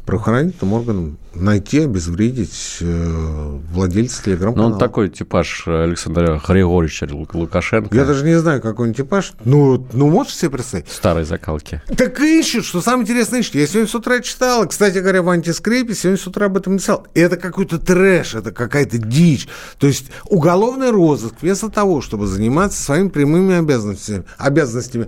[0.05, 4.69] правоохранительным органам найти, обезвредить э, владельца телеграм-канала.
[4.71, 7.95] Ну, он такой типаж Александра Григорьевича Лукашенко.
[7.95, 9.35] Я даже не знаю, какой он типаж.
[9.45, 10.89] Ну, ну можешь себе представить?
[10.89, 11.81] Старой закалки.
[11.97, 13.55] Так ищут, что самое интересное ищут.
[13.55, 17.07] Я сегодня с утра читал, кстати говоря, в антискрепе сегодня с утра об этом написал.
[17.15, 19.47] Это какой-то трэш, это какая-то дичь.
[19.79, 25.07] То есть уголовный розыск вместо того, чтобы заниматься своими прямыми обязанностями, обязанностями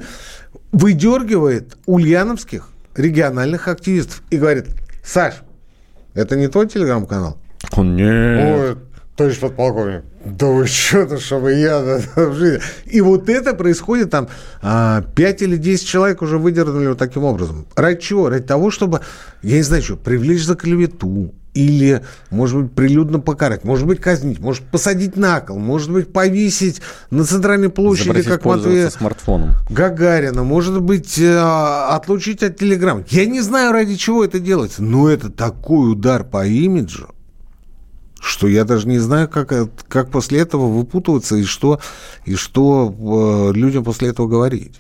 [0.73, 4.67] выдергивает ульяновских региональных активистов и говорит,
[5.05, 5.43] Саш,
[6.15, 7.39] это не твой телеграм-канал?
[7.73, 8.03] Он не.
[8.03, 8.77] Ой,
[9.17, 12.61] товарищ подполковник, да вы что-то, чтобы я в жизни.
[12.87, 14.33] И вот это происходит там, 5
[14.63, 17.67] а, или 10 человек уже выдернули вот таким образом.
[17.77, 18.29] Ради чего?
[18.29, 19.01] Ради того, чтобы,
[19.43, 24.41] я не знаю что, привлечь за клевету, или, может быть, прилюдно покарать, может быть, казнить,
[24.41, 29.55] может посадить на кол, может быть, повесить на центральной площади, Запретить как Матвея смартфоном.
[29.69, 33.05] Гагарина, может быть, э, отлучить от телеграмм.
[33.09, 37.15] Я не знаю, ради чего это делается, но это такой удар по имиджу,
[38.19, 39.53] что я даже не знаю, как,
[39.89, 41.81] как после этого выпутываться и что,
[42.25, 44.75] и что э, людям после этого говорить.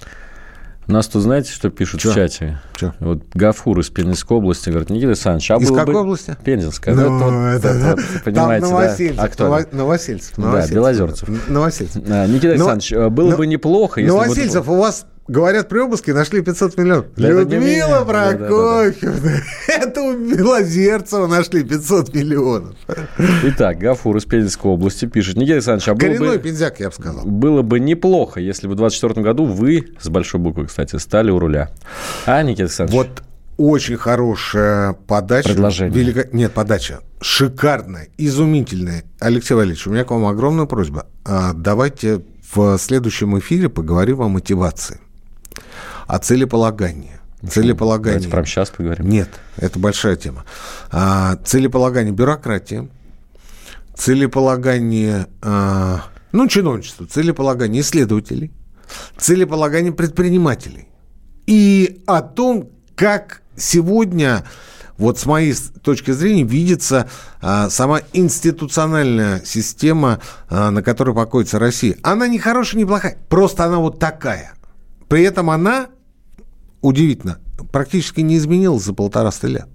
[0.88, 2.10] Нас тут знаете, что пишут Чё?
[2.10, 2.58] в чате?
[2.74, 2.92] Чё?
[2.98, 6.00] Вот Гафур из Пензенской области говорит, Никита Александрович, а Из какой бы...
[6.00, 6.36] области?
[6.44, 6.94] Пензенская.
[6.94, 9.22] Ну, ну, это, это, это, понимаете, там Новосельцев, да?
[9.22, 9.76] А кто?
[9.76, 10.38] Новосельцев.
[10.38, 10.70] Новосельцев.
[10.70, 11.28] Да, Белозерцев.
[11.48, 12.02] Новосельцев.
[12.08, 13.10] А, Никита Александрович, Но...
[13.10, 14.72] было бы неплохо, если Новосельцев, бы...
[14.74, 17.06] у вас Говорят, при обыске нашли 500 миллионов.
[17.16, 19.20] Да, Людмила Прокофьевна.
[19.20, 19.72] Да, да.
[19.74, 22.74] Это у Белозерцева нашли 500 миллионов.
[23.44, 25.36] Итак, Гафур из Пензенской области пишет.
[25.36, 26.38] Никита Александрович, а было бы...
[26.38, 27.24] пензяк, я бы сказал.
[27.24, 31.38] Было бы неплохо, если бы в 2024 году вы, с большой буквы, кстати, стали у
[31.38, 31.70] руля.
[32.26, 32.96] А, Никита Александрович?
[32.96, 33.22] Вот
[33.58, 35.50] очень хорошая подача.
[35.50, 35.96] Предложение.
[35.96, 36.24] Велико...
[36.32, 37.00] Нет, подача.
[37.20, 39.04] Шикарная, изумительная.
[39.20, 41.06] Алексей Валерьевич, у меня к вам огромная просьба.
[41.24, 44.98] А, давайте в следующем эфире поговорим о мотивации
[46.06, 47.18] о целеполагании.
[47.48, 48.20] Целеполагание.
[48.20, 49.08] Давайте прямо сейчас поговорим.
[49.08, 50.44] Нет, это большая тема.
[50.90, 52.88] А, целеполагание бюрократии,
[53.96, 58.52] целеполагание, а, ну, чиновничество, целеполагание исследователей,
[59.16, 60.88] целеполагание предпринимателей.
[61.46, 64.44] И о том, как сегодня,
[64.96, 67.08] вот с моей точки зрения, видится
[67.40, 71.96] а, сама институциональная система, а, на которой покоится Россия.
[72.02, 74.52] Она не хорошая, не плохая, просто она вот такая.
[75.12, 75.88] При этом она
[76.80, 77.38] удивительно,
[77.70, 79.66] практически не изменилось за полтораста лет.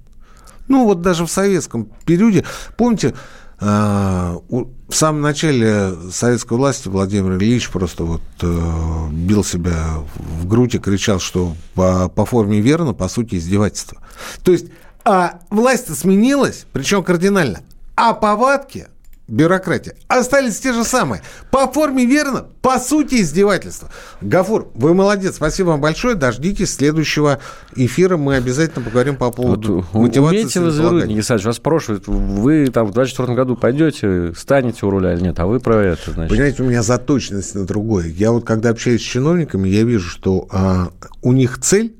[0.68, 2.44] Ну, вот даже в советском периоде,
[2.76, 3.14] помните,
[3.60, 10.74] а, в самом начале советской власти Владимир Ильич просто вот э, бил себя в грудь
[10.74, 14.02] и кричал, что по, по форме верно, по сути, издевательство.
[14.44, 14.72] То есть,
[15.06, 17.60] а власть сменилась, причем кардинально,
[17.96, 18.88] а повадки–
[19.28, 19.96] бюрократия.
[20.08, 21.22] Остались те же самые.
[21.52, 23.90] По форме верно, по сути издевательство.
[24.22, 26.16] Гафур, вы молодец, спасибо вам большое.
[26.16, 27.40] Дождитесь следующего
[27.76, 30.38] эфира, мы обязательно поговорим по поводу вот, мотивации.
[30.38, 35.14] Умеете вы завернуть, Никита вас спрашивают, вы там в 2024 году пойдете, станете у руля
[35.14, 36.30] или нет, а вы про это, значит.
[36.30, 38.08] Понимаете, у меня заточенность на другое.
[38.08, 40.90] Я вот когда общаюсь с чиновниками, я вижу, что а,
[41.22, 41.96] у них цель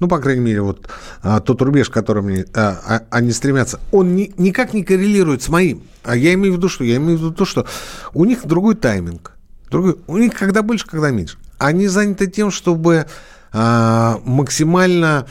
[0.00, 0.88] ну, по крайней мере, вот
[1.22, 5.42] а, тот рубеж, к которому они, а, а, они стремятся, он ни, никак не коррелирует
[5.42, 5.82] с моим.
[6.04, 6.84] А я имею в виду что?
[6.84, 7.66] Я имею в виду то, что
[8.14, 9.32] у них другой тайминг.
[9.70, 11.36] Другой, у них когда больше, когда меньше.
[11.58, 13.06] Они заняты тем, чтобы
[13.52, 15.26] а, максимально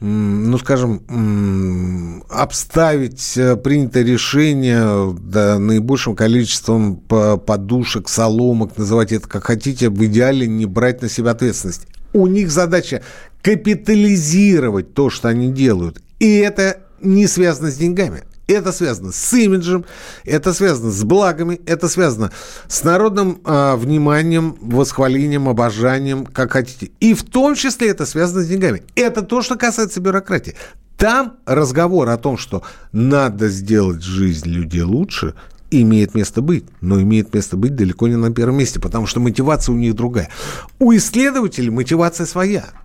[0.00, 9.88] ну, скажем, обставить э, принятое решение да, наибольшим количеством подушек, соломок, называть это как хотите,
[9.90, 11.88] в идеале не брать на себя ответственность.
[12.12, 13.02] У них задача
[13.42, 16.00] капитализировать то, что они делают.
[16.18, 18.24] И это не связано с деньгами.
[18.48, 19.84] Это связано с имиджем,
[20.24, 22.32] это связано с благами, это связано
[22.66, 26.90] с народным э, вниманием, восхвалением, обожанием, как хотите.
[26.98, 28.84] И в том числе это связано с деньгами.
[28.94, 30.54] Это то, что касается бюрократии.
[30.96, 35.34] Там разговор о том, что надо сделать жизнь людей лучше,
[35.70, 39.74] имеет место быть, но имеет место быть далеко не на первом месте, потому что мотивация
[39.74, 40.30] у них другая.
[40.78, 42.64] У исследователей мотивация своя–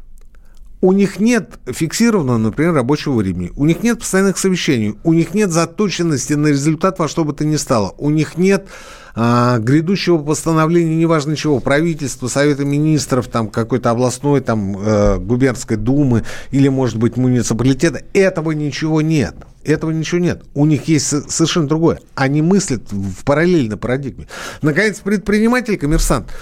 [0.83, 5.49] у них нет фиксированного, например, рабочего времени, у них нет постоянных совещаний, у них нет
[5.49, 8.67] заточенности на результат во что бы то ни стало, у них нет
[9.15, 16.25] а, грядущего постановления, неважно чего, правительства, Совета Министров, там какой-то областной, там э, губернской думы
[16.51, 18.01] или, может быть, муниципалитета.
[18.13, 19.35] Этого ничего нет.
[19.63, 20.43] Этого ничего нет.
[20.53, 22.01] У них есть совершенно другое.
[22.13, 24.27] Они мыслят в параллельной парадигме.
[24.61, 26.33] Наконец, предприниматель, коммерсант,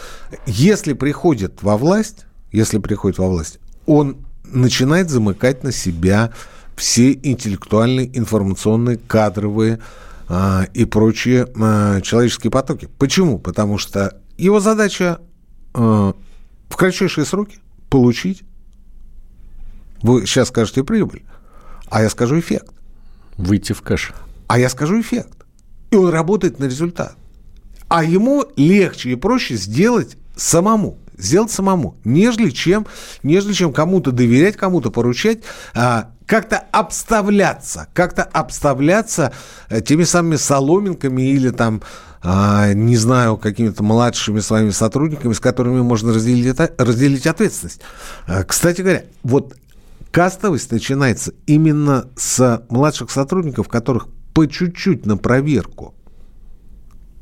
[0.48, 4.18] если приходит во власть, если приходит во власть, он
[4.52, 6.32] начинает замыкать на себя
[6.76, 9.80] все интеллектуальные, информационные, кадровые
[10.28, 12.88] а, и прочие а, человеческие потоки.
[12.98, 13.38] Почему?
[13.38, 15.20] Потому что его задача
[15.74, 16.14] а,
[16.70, 17.60] в кратчайшие сроки
[17.90, 18.44] получить,
[20.02, 21.24] вы сейчас скажете прибыль,
[21.90, 22.74] а я скажу эффект.
[23.38, 24.14] Выйти в кэш.
[24.48, 25.46] А я скажу эффект.
[25.92, 27.16] И он работает на результат.
[27.88, 32.88] А ему легче и проще сделать самому сделать самому, нежели чем,
[33.24, 35.40] нежели чем кому-то доверять, кому-то поручать,
[35.74, 39.34] а, как-то обставляться, как-то обставляться
[39.70, 41.82] э, теми самыми соломинками или там
[42.24, 47.82] а, не знаю, какими-то младшими своими сотрудниками, с которыми можно разделить, разделить ответственность.
[48.28, 49.56] А, кстати говоря, вот
[50.12, 55.96] кастовость начинается именно с младших сотрудников, которых по чуть-чуть на проверку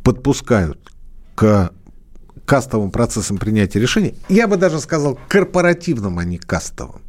[0.04, 0.92] подпускают
[1.36, 1.72] к
[2.50, 4.16] кастовым процессом принятия решений.
[4.28, 7.02] Я бы даже сказал корпоративным, а не кастовым.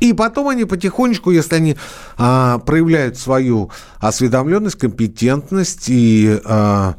[0.00, 1.76] И потом они потихонечку, если они
[2.16, 6.96] а, проявляют свою осведомленность, компетентность и а,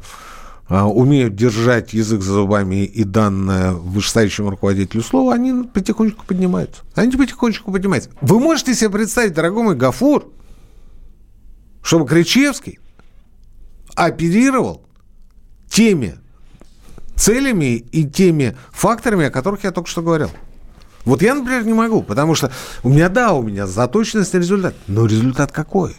[0.68, 6.82] а, умеют держать язык за зубами и данное вышестоящему руководителю слово, они потихонечку поднимаются.
[6.94, 8.10] Они потихонечку поднимаются.
[8.20, 10.30] Вы можете себе представить, дорогой мой Гафур,
[11.82, 12.78] чтобы Кричевский
[13.96, 14.86] оперировал
[15.68, 16.20] теми
[17.20, 20.30] целями и теми факторами, о которых я только что говорил.
[21.04, 22.50] Вот я, например, не могу, потому что
[22.82, 25.96] у меня, да, у меня заточенность на результат, но результат какой?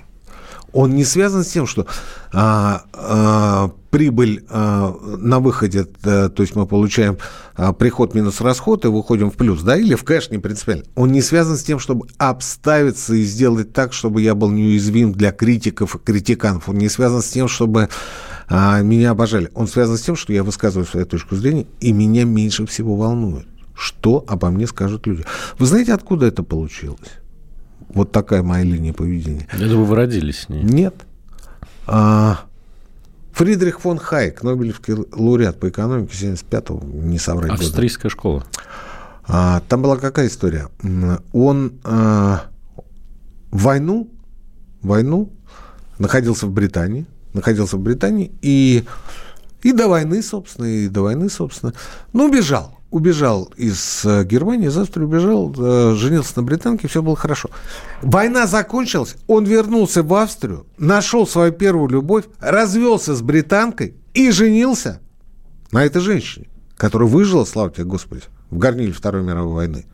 [0.74, 1.86] Он не связан с тем, что
[2.32, 7.18] а, а, прибыль а, на выходе, а, то есть мы получаем
[7.56, 10.86] а, приход минус расход и выходим в плюс, да, или в кэш, не принципиально.
[10.96, 15.32] Он не связан с тем, чтобы обставиться и сделать так, чтобы я был неуязвим для
[15.32, 16.70] критиков и критиканов.
[16.70, 17.90] Он не связан с тем, чтобы
[18.54, 19.50] а, меня обожали.
[19.54, 23.48] Он связан с тем, что я высказываю свою точку зрения, и меня меньше всего волнует,
[23.74, 25.24] что обо мне скажут люди.
[25.58, 27.12] Вы знаете, откуда это получилось?
[27.94, 29.48] Вот такая моя линия поведения.
[29.58, 30.64] Я думаю, вы родились с ней.
[30.64, 30.96] Нет.
[31.88, 32.42] А,
[33.32, 38.14] Фридрих фон Хайек, Нобелевский лауреат по экономике 75-го, не соврать Австрийская года.
[38.14, 38.44] школа.
[39.28, 40.68] А, там была какая история?
[41.32, 42.44] Он а,
[43.50, 44.10] войну,
[44.82, 45.32] войну
[46.00, 48.84] находился в Британии, находился в Британии, и,
[49.64, 51.74] и до войны, собственно, и до войны, собственно,
[52.14, 52.78] ну, убежал.
[52.90, 57.50] Убежал из э, Германии, завтра убежал, э, женился на британке, все было хорошо.
[58.02, 65.00] Война закончилась, он вернулся в Австрию, нашел свою первую любовь, развелся с британкой и женился
[65.72, 69.86] на этой женщине, которая выжила, слава тебе, Господи, в горниле Второй мировой войны.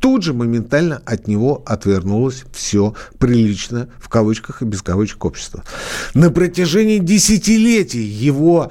[0.00, 5.64] Тут же моментально от него отвернулось все приличное, в кавычках и без кавычек, общество.
[6.14, 8.70] На протяжении десятилетий его,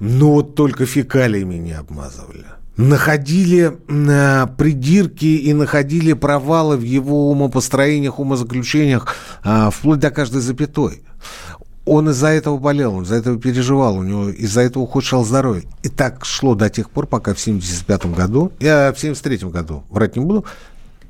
[0.00, 2.44] ну вот только фекалиями не обмазывали.
[2.76, 9.14] Находили э, придирки и находили провалы в его умопостроениях, умозаключениях,
[9.44, 11.04] э, вплоть до каждой запятой
[11.84, 15.64] он из-за этого болел, он из-за этого переживал, у него из-за этого ухудшал здоровье.
[15.82, 20.16] И так шло до тех пор, пока в 75 году, я в 73 году, врать
[20.16, 20.44] не буду,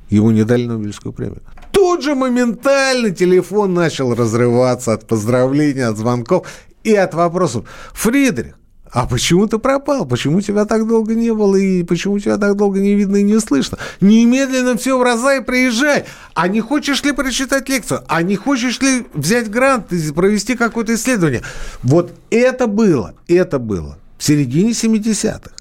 [0.09, 1.41] ему не дали Нобелевскую премию.
[1.71, 6.47] Тут же моментально телефон начал разрываться от поздравлений, от звонков
[6.83, 7.65] и от вопросов.
[7.93, 8.55] Фридрих,
[8.95, 10.05] а почему ты пропал?
[10.05, 11.57] Почему тебя так долго не было?
[11.57, 13.77] И почему тебя так долго не видно и не слышно?
[13.99, 16.05] Немедленно все в раза и приезжай.
[16.33, 18.05] А не хочешь ли прочитать лекцию?
[18.07, 21.41] А не хочешь ли взять грант и провести какое-то исследование?
[21.83, 25.51] Вот это было, это было в середине 70-х.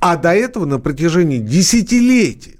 [0.00, 2.58] А до этого на протяжении десятилетий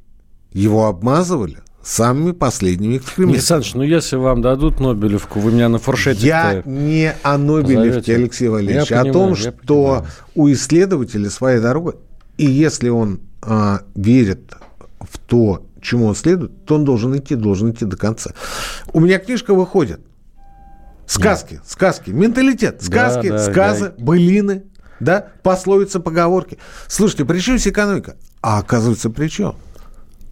[0.53, 3.37] его обмазывали, самыми последними экспериментами.
[3.37, 8.15] Александр, ну если вам дадут Нобелевку, вы меня на фуршете Я не о Нобелевке, позовете?
[8.15, 10.07] Алексей Валерьевич, Я а о том, что понимаю.
[10.35, 11.97] у исследователя своя дорога,
[12.39, 14.55] и если он а, верит
[14.99, 18.33] в то, чему он следует, то он должен идти, должен идти до конца.
[18.93, 20.01] У меня книжка выходит.
[21.07, 24.65] Сказки, сказки, менталитет, сказки, да, сказы, былины,
[25.01, 26.59] да, пословицы, поговорки.
[26.89, 28.17] Слушайте, при чем здесь экономика?
[28.41, 29.57] А оказывается, при чем?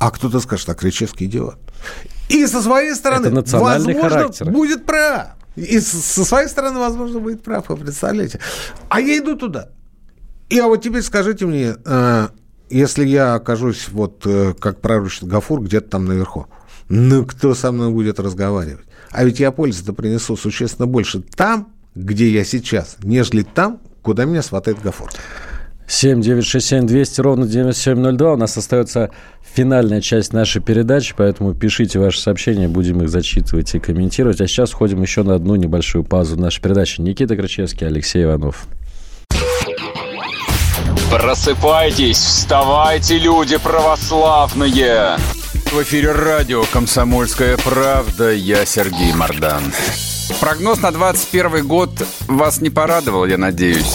[0.02, 1.58] А кто-то скажет, а Кричевский идиот.
[2.28, 4.50] И со своей стороны, Это возможно, характер.
[4.50, 5.28] будет прав.
[5.54, 8.40] И со своей стороны, возможно, будет прав, вы представляете.
[8.88, 9.68] А я иду туда.
[10.48, 12.28] И а вот теперь скажите мне, э,
[12.68, 16.46] если я окажусь, вот э, как пророчит Гафур, где-то там наверху,
[16.88, 18.84] ну кто со мной будет разговаривать?
[19.12, 24.42] А ведь я пользы-то принесу существенно больше там, где я сейчас, нежели там, куда меня
[24.42, 25.10] сватает Гафур.
[25.86, 28.32] 7 9 6 7 200 ровно 9702.
[28.32, 29.10] У нас остается
[29.42, 34.40] финальная часть нашей передачи, поэтому пишите ваши сообщения, будем их зачитывать и комментировать.
[34.40, 37.00] А сейчас ходим еще на одну небольшую паузу нашей передачи.
[37.00, 38.66] Никита Крычевский, Алексей Иванов.
[41.10, 45.18] Просыпайтесь, вставайте, люди православные!
[45.70, 48.32] В эфире радио «Комсомольская правда».
[48.32, 49.62] Я Сергей Мордан.
[50.40, 51.90] Прогноз на 21 год
[52.28, 53.94] вас не порадовал, я надеюсь.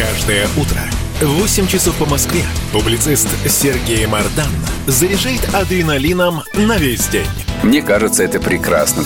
[0.00, 0.80] Каждое утро
[1.20, 2.42] в 8 часов по Москве
[2.72, 4.48] публицист Сергей Мардан
[4.86, 7.28] заряжает адреналином на весь день.
[7.62, 9.04] Мне кажется, это прекрасно.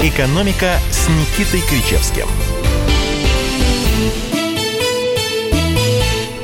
[0.00, 2.28] «Экономика» с Никитой Кричевским.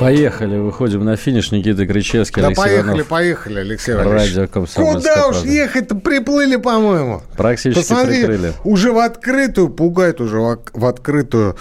[0.04, 1.50] Поехали, выходим на финиш.
[1.50, 3.06] Никита Кричевский, Да Алексей поехали, Иванов.
[3.08, 4.34] поехали, Алексей Валерьевич.
[4.36, 5.50] Радио «Комсомольская Куда уж правда».
[5.50, 5.94] ехать-то?
[5.94, 7.22] Приплыли, по-моему.
[7.36, 8.52] Практически Посмотри, прикрыли.
[8.64, 11.56] уже в открытую, пугает уже в, открытую,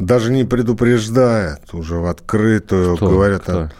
[0.00, 3.08] даже не предупреждает, уже в открытую Кто?
[3.08, 3.42] говорят.
[3.42, 3.52] Кто?
[3.58, 3.70] а,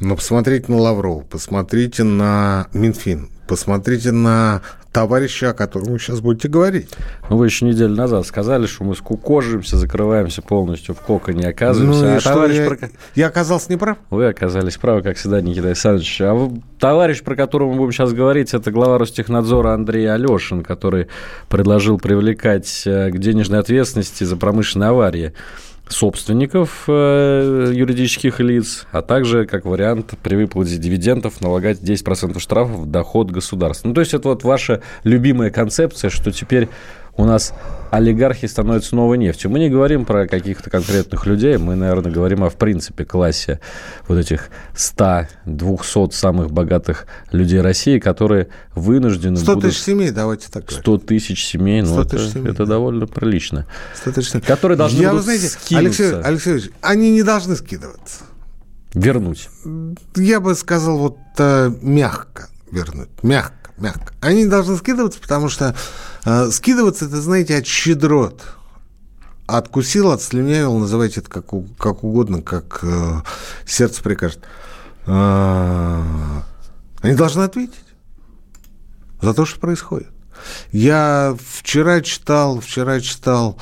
[0.00, 4.62] Ну, посмотрите на Лаврова, посмотрите на Минфин, посмотрите на
[4.92, 6.88] товарища, о котором вы сейчас будете говорить.
[7.30, 12.00] Ну, вы еще неделю назад сказали, что мы скукожимся, закрываемся полностью в коконе, оказываемся.
[12.00, 13.96] Ну, и а что, товарищ, я, про я оказался неправ?
[14.10, 16.20] Вы оказались правы, как всегда, Никита Александрович.
[16.20, 21.08] А вы- товарищ, про которого мы будем сейчас говорить, это глава Ростехнадзора Андрей Алешин, который
[21.48, 25.32] предложил привлекать э, к денежной ответственности за промышленные аварии
[25.92, 32.90] собственников э, юридических лиц, а также, как вариант, при выплате дивидендов налагать 10% штрафов в
[32.90, 33.88] доход государства.
[33.88, 36.68] Ну, то есть это вот ваша любимая концепция, что теперь
[37.16, 37.52] у нас
[37.90, 39.50] олигархи становятся новой нефтью.
[39.50, 43.60] Мы не говорим про каких-то конкретных людей, мы, наверное, говорим о, в принципе, классе
[44.08, 49.70] вот этих 100-200 самых богатых людей России, которые вынуждены 100 будут...
[49.70, 50.80] тысяч семей, давайте так говорить.
[50.80, 52.70] 100 тысяч семей, ну, 100 это, семей, это да.
[52.70, 53.66] довольно прилично.
[53.94, 54.44] 100 тысяч семей.
[54.46, 55.78] Которые должны Я, будут знаете, скинуться.
[55.78, 58.24] Алексей, Алексей Ильич, они не должны скидываться.
[58.94, 59.48] Вернуть.
[60.16, 63.08] я бы сказал, вот э, мягко вернуть.
[63.22, 64.12] Мягко, мягко.
[64.20, 65.74] Они не должны скидываться, потому что
[66.50, 68.42] скидываться, это, знаете, от щедрот.
[69.46, 71.46] Откусил, отслюнявил, называйте это как,
[71.76, 73.22] как угодно, как э,
[73.66, 74.40] сердце прикажет.
[75.06, 76.44] А,
[77.00, 77.84] они должны ответить
[79.20, 80.08] за то, что происходит.
[80.70, 83.58] Я вчера читал, вчера читал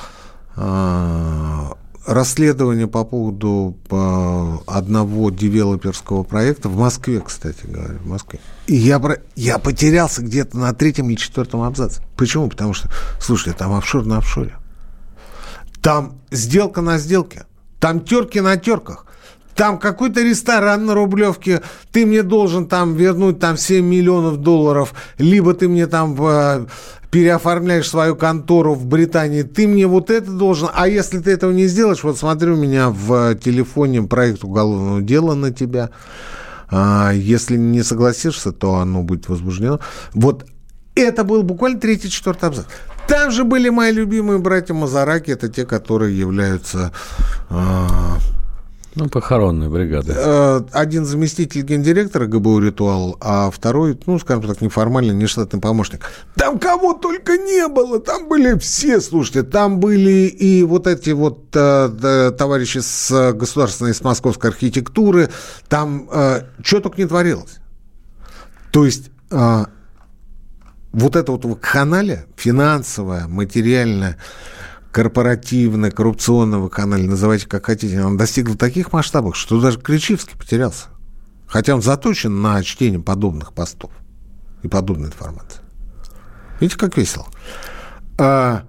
[0.55, 8.39] а, расследование по поводу а, одного девелоперского проекта в Москве, кстати говоря, в Москве.
[8.67, 12.01] И я, про- я потерялся где-то на третьем или четвертом абзаце.
[12.17, 12.49] Почему?
[12.49, 12.89] Потому что,
[13.19, 14.55] слушайте, там офшор на офшоре.
[15.81, 17.45] Там сделка на сделке.
[17.79, 19.05] Там терки на терках.
[19.55, 25.53] Там какой-то ресторан на Рублевке, ты мне должен там вернуть там 7 миллионов долларов, либо
[25.53, 26.65] ты мне там э,
[27.11, 31.67] переоформляешь свою контору в Британии, ты мне вот это должен, а если ты этого не
[31.67, 35.89] сделаешь, вот смотри, у меня в телефоне проект уголовного дела на тебя,
[36.73, 39.81] А, если не согласишься, то оно будет возбуждено.
[40.13, 40.45] Вот
[40.95, 42.65] это был буквально третий, четвертый абзац.
[43.07, 46.93] Там же были мои любимые братья Мазараки, это те, которые являются
[47.49, 48.17] а,
[48.95, 50.13] Ну, похоронные бригады.
[50.15, 56.01] э, один заместитель гендиректора ГБУ «Ритуал», а второй, ну, скажем так, неформальный, нештатный помощник.
[56.35, 61.55] Там кого только не было, там были все, слушайте, там были и вот эти вот
[61.55, 65.29] э, товарищи с э, государственной, с московской архитектуры,
[65.69, 66.09] там
[66.61, 67.59] что только не творилось.
[68.71, 69.65] То есть э,
[70.93, 74.17] вот эта вот вакханалия финансовая, материальная,
[74.91, 80.87] корпоративная, коррупционная вакханалия, называйте как хотите, она достигла таких масштабов, что даже Кричевский потерялся.
[81.47, 83.91] Хотя он заточен на чтение подобных постов
[84.63, 85.59] и подобной информации.
[86.59, 87.27] Видите, как весело.
[88.17, 88.63] А,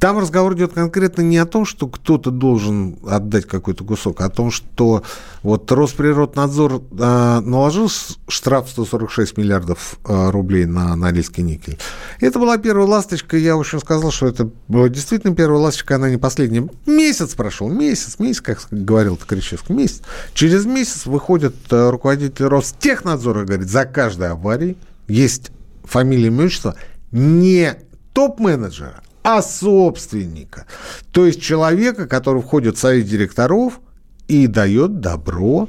[0.00, 4.30] там разговор идет конкретно не о том, что кто-то должен отдать какой-то кусок, а о
[4.30, 5.04] том, что
[5.42, 7.90] вот Росприроднадзор э, наложил
[8.26, 11.78] штраф 146 миллиардов э, рублей на Норильский никель.
[12.18, 13.36] Это была первая ласточка.
[13.36, 16.66] Я, в общем, сказал, что это была действительно первая ласточка, она не последняя.
[16.86, 20.00] Месяц прошел, месяц, месяц, как говорил Кричевский, месяц.
[20.32, 24.78] Через месяц выходит э, руководитель Ростехнадзора и говорит, за каждой аварией
[25.08, 25.52] есть
[25.84, 26.74] фамилия, имущество
[27.12, 27.74] не
[28.14, 30.66] топ-менеджера, а собственника.
[31.12, 33.80] То есть человека, который входит в совет директоров
[34.28, 35.68] и дает добро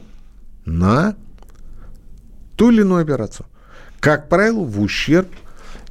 [0.66, 1.16] на
[2.56, 3.46] ту или иную операцию.
[4.00, 5.30] Как правило, в ущерб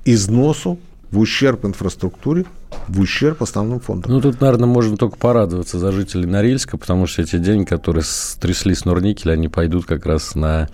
[0.05, 0.79] износу,
[1.11, 2.45] в ущерб инфраструктуре,
[2.89, 4.13] в ущерб основным фондам.
[4.13, 8.75] Ну, тут, наверное, можно только порадоваться за жителей Норильска, потому что эти деньги, которые стрясли
[8.75, 10.69] с Норникеля, они пойдут как раз на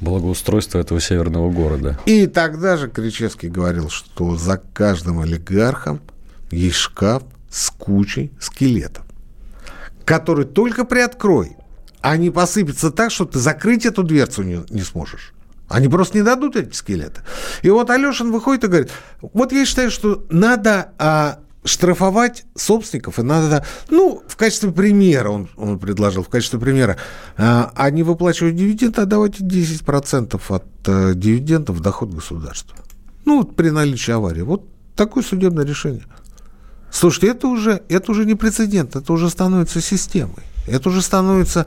[0.00, 1.98] благоустройство этого северного города.
[2.06, 6.00] И тогда же Кричевский говорил, что за каждым олигархом
[6.50, 9.04] есть шкаф с кучей скелетов,
[10.04, 11.56] который только приоткрой,
[12.00, 15.32] они посыпятся так, что ты закрыть эту дверцу не, не сможешь.
[15.68, 17.22] Они просто не дадут эти скелеты.
[17.62, 18.90] И вот Алешин выходит и говорит,
[19.20, 25.48] вот я считаю, что надо а, штрафовать собственников, и надо, ну, в качестве примера, он,
[25.56, 26.96] он предложил, в качестве примера,
[27.36, 32.76] а, они выплачивают дивиденды, а давайте 10% от а, дивидендов в доход государства.
[33.24, 34.42] Ну, вот при наличии аварии.
[34.42, 36.04] Вот такое судебное решение.
[36.90, 40.44] Слушайте, это уже, это уже не прецедент, это уже становится системой.
[40.66, 41.66] Это уже становится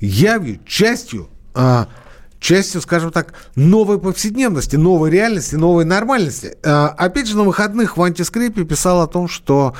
[0.00, 1.88] явью, частью, а,
[2.40, 6.56] частью, скажем так, новой повседневности, новой реальности, новой нормальности.
[6.64, 9.74] А, опять же, на выходных в антискрепе писал о том, что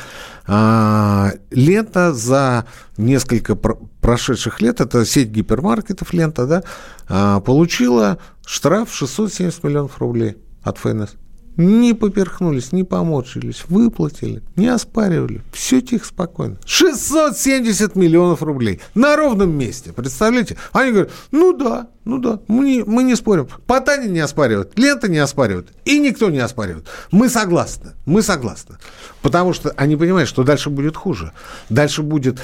[0.46, 2.66] а, лента за
[2.96, 6.62] несколько пр- прошедших лет, это сеть гипермаркетов лента, да,
[7.08, 11.10] а, получила штраф 670 миллионов рублей от ФНС
[11.58, 15.42] не поперхнулись, не поморщились, выплатили, не оспаривали.
[15.52, 16.56] Все тихо, спокойно.
[16.64, 20.56] 670 миллионов рублей на ровном месте, представляете?
[20.72, 23.48] Они говорят, ну да, ну да, мы не, мы не спорим.
[23.66, 26.86] Потани не оспаривают, лента не оспаривает, и никто не оспаривает.
[27.10, 28.76] Мы согласны, мы согласны.
[29.20, 31.32] Потому что они понимают, что дальше будет хуже.
[31.68, 32.38] Дальше будет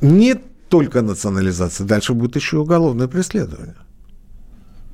[0.00, 0.34] не
[0.68, 3.76] только национализация, дальше будет еще уголовное преследование.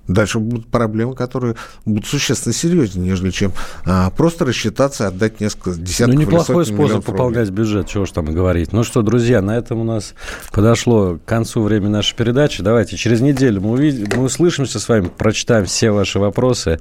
[0.09, 3.53] Дальше будут проблемы, которые будут существенно серьезнее, нежели чем
[3.87, 7.65] а, просто рассчитаться и отдать несколько десятков Ну, неплохой способ пополнять рублей.
[7.65, 8.73] бюджет, чего уж там говорить.
[8.73, 10.15] Ну что, друзья, на этом у нас
[10.53, 12.63] подошло к концу время нашей передачи.
[12.63, 16.81] Давайте через неделю мы, увидим, мы услышимся с вами, прочитаем все ваши вопросы.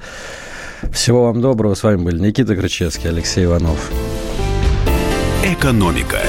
[0.92, 1.76] Всего вам доброго.
[1.76, 3.92] С вами были Никита Крычевский, Алексей Иванов.
[5.44, 6.20] Экономика.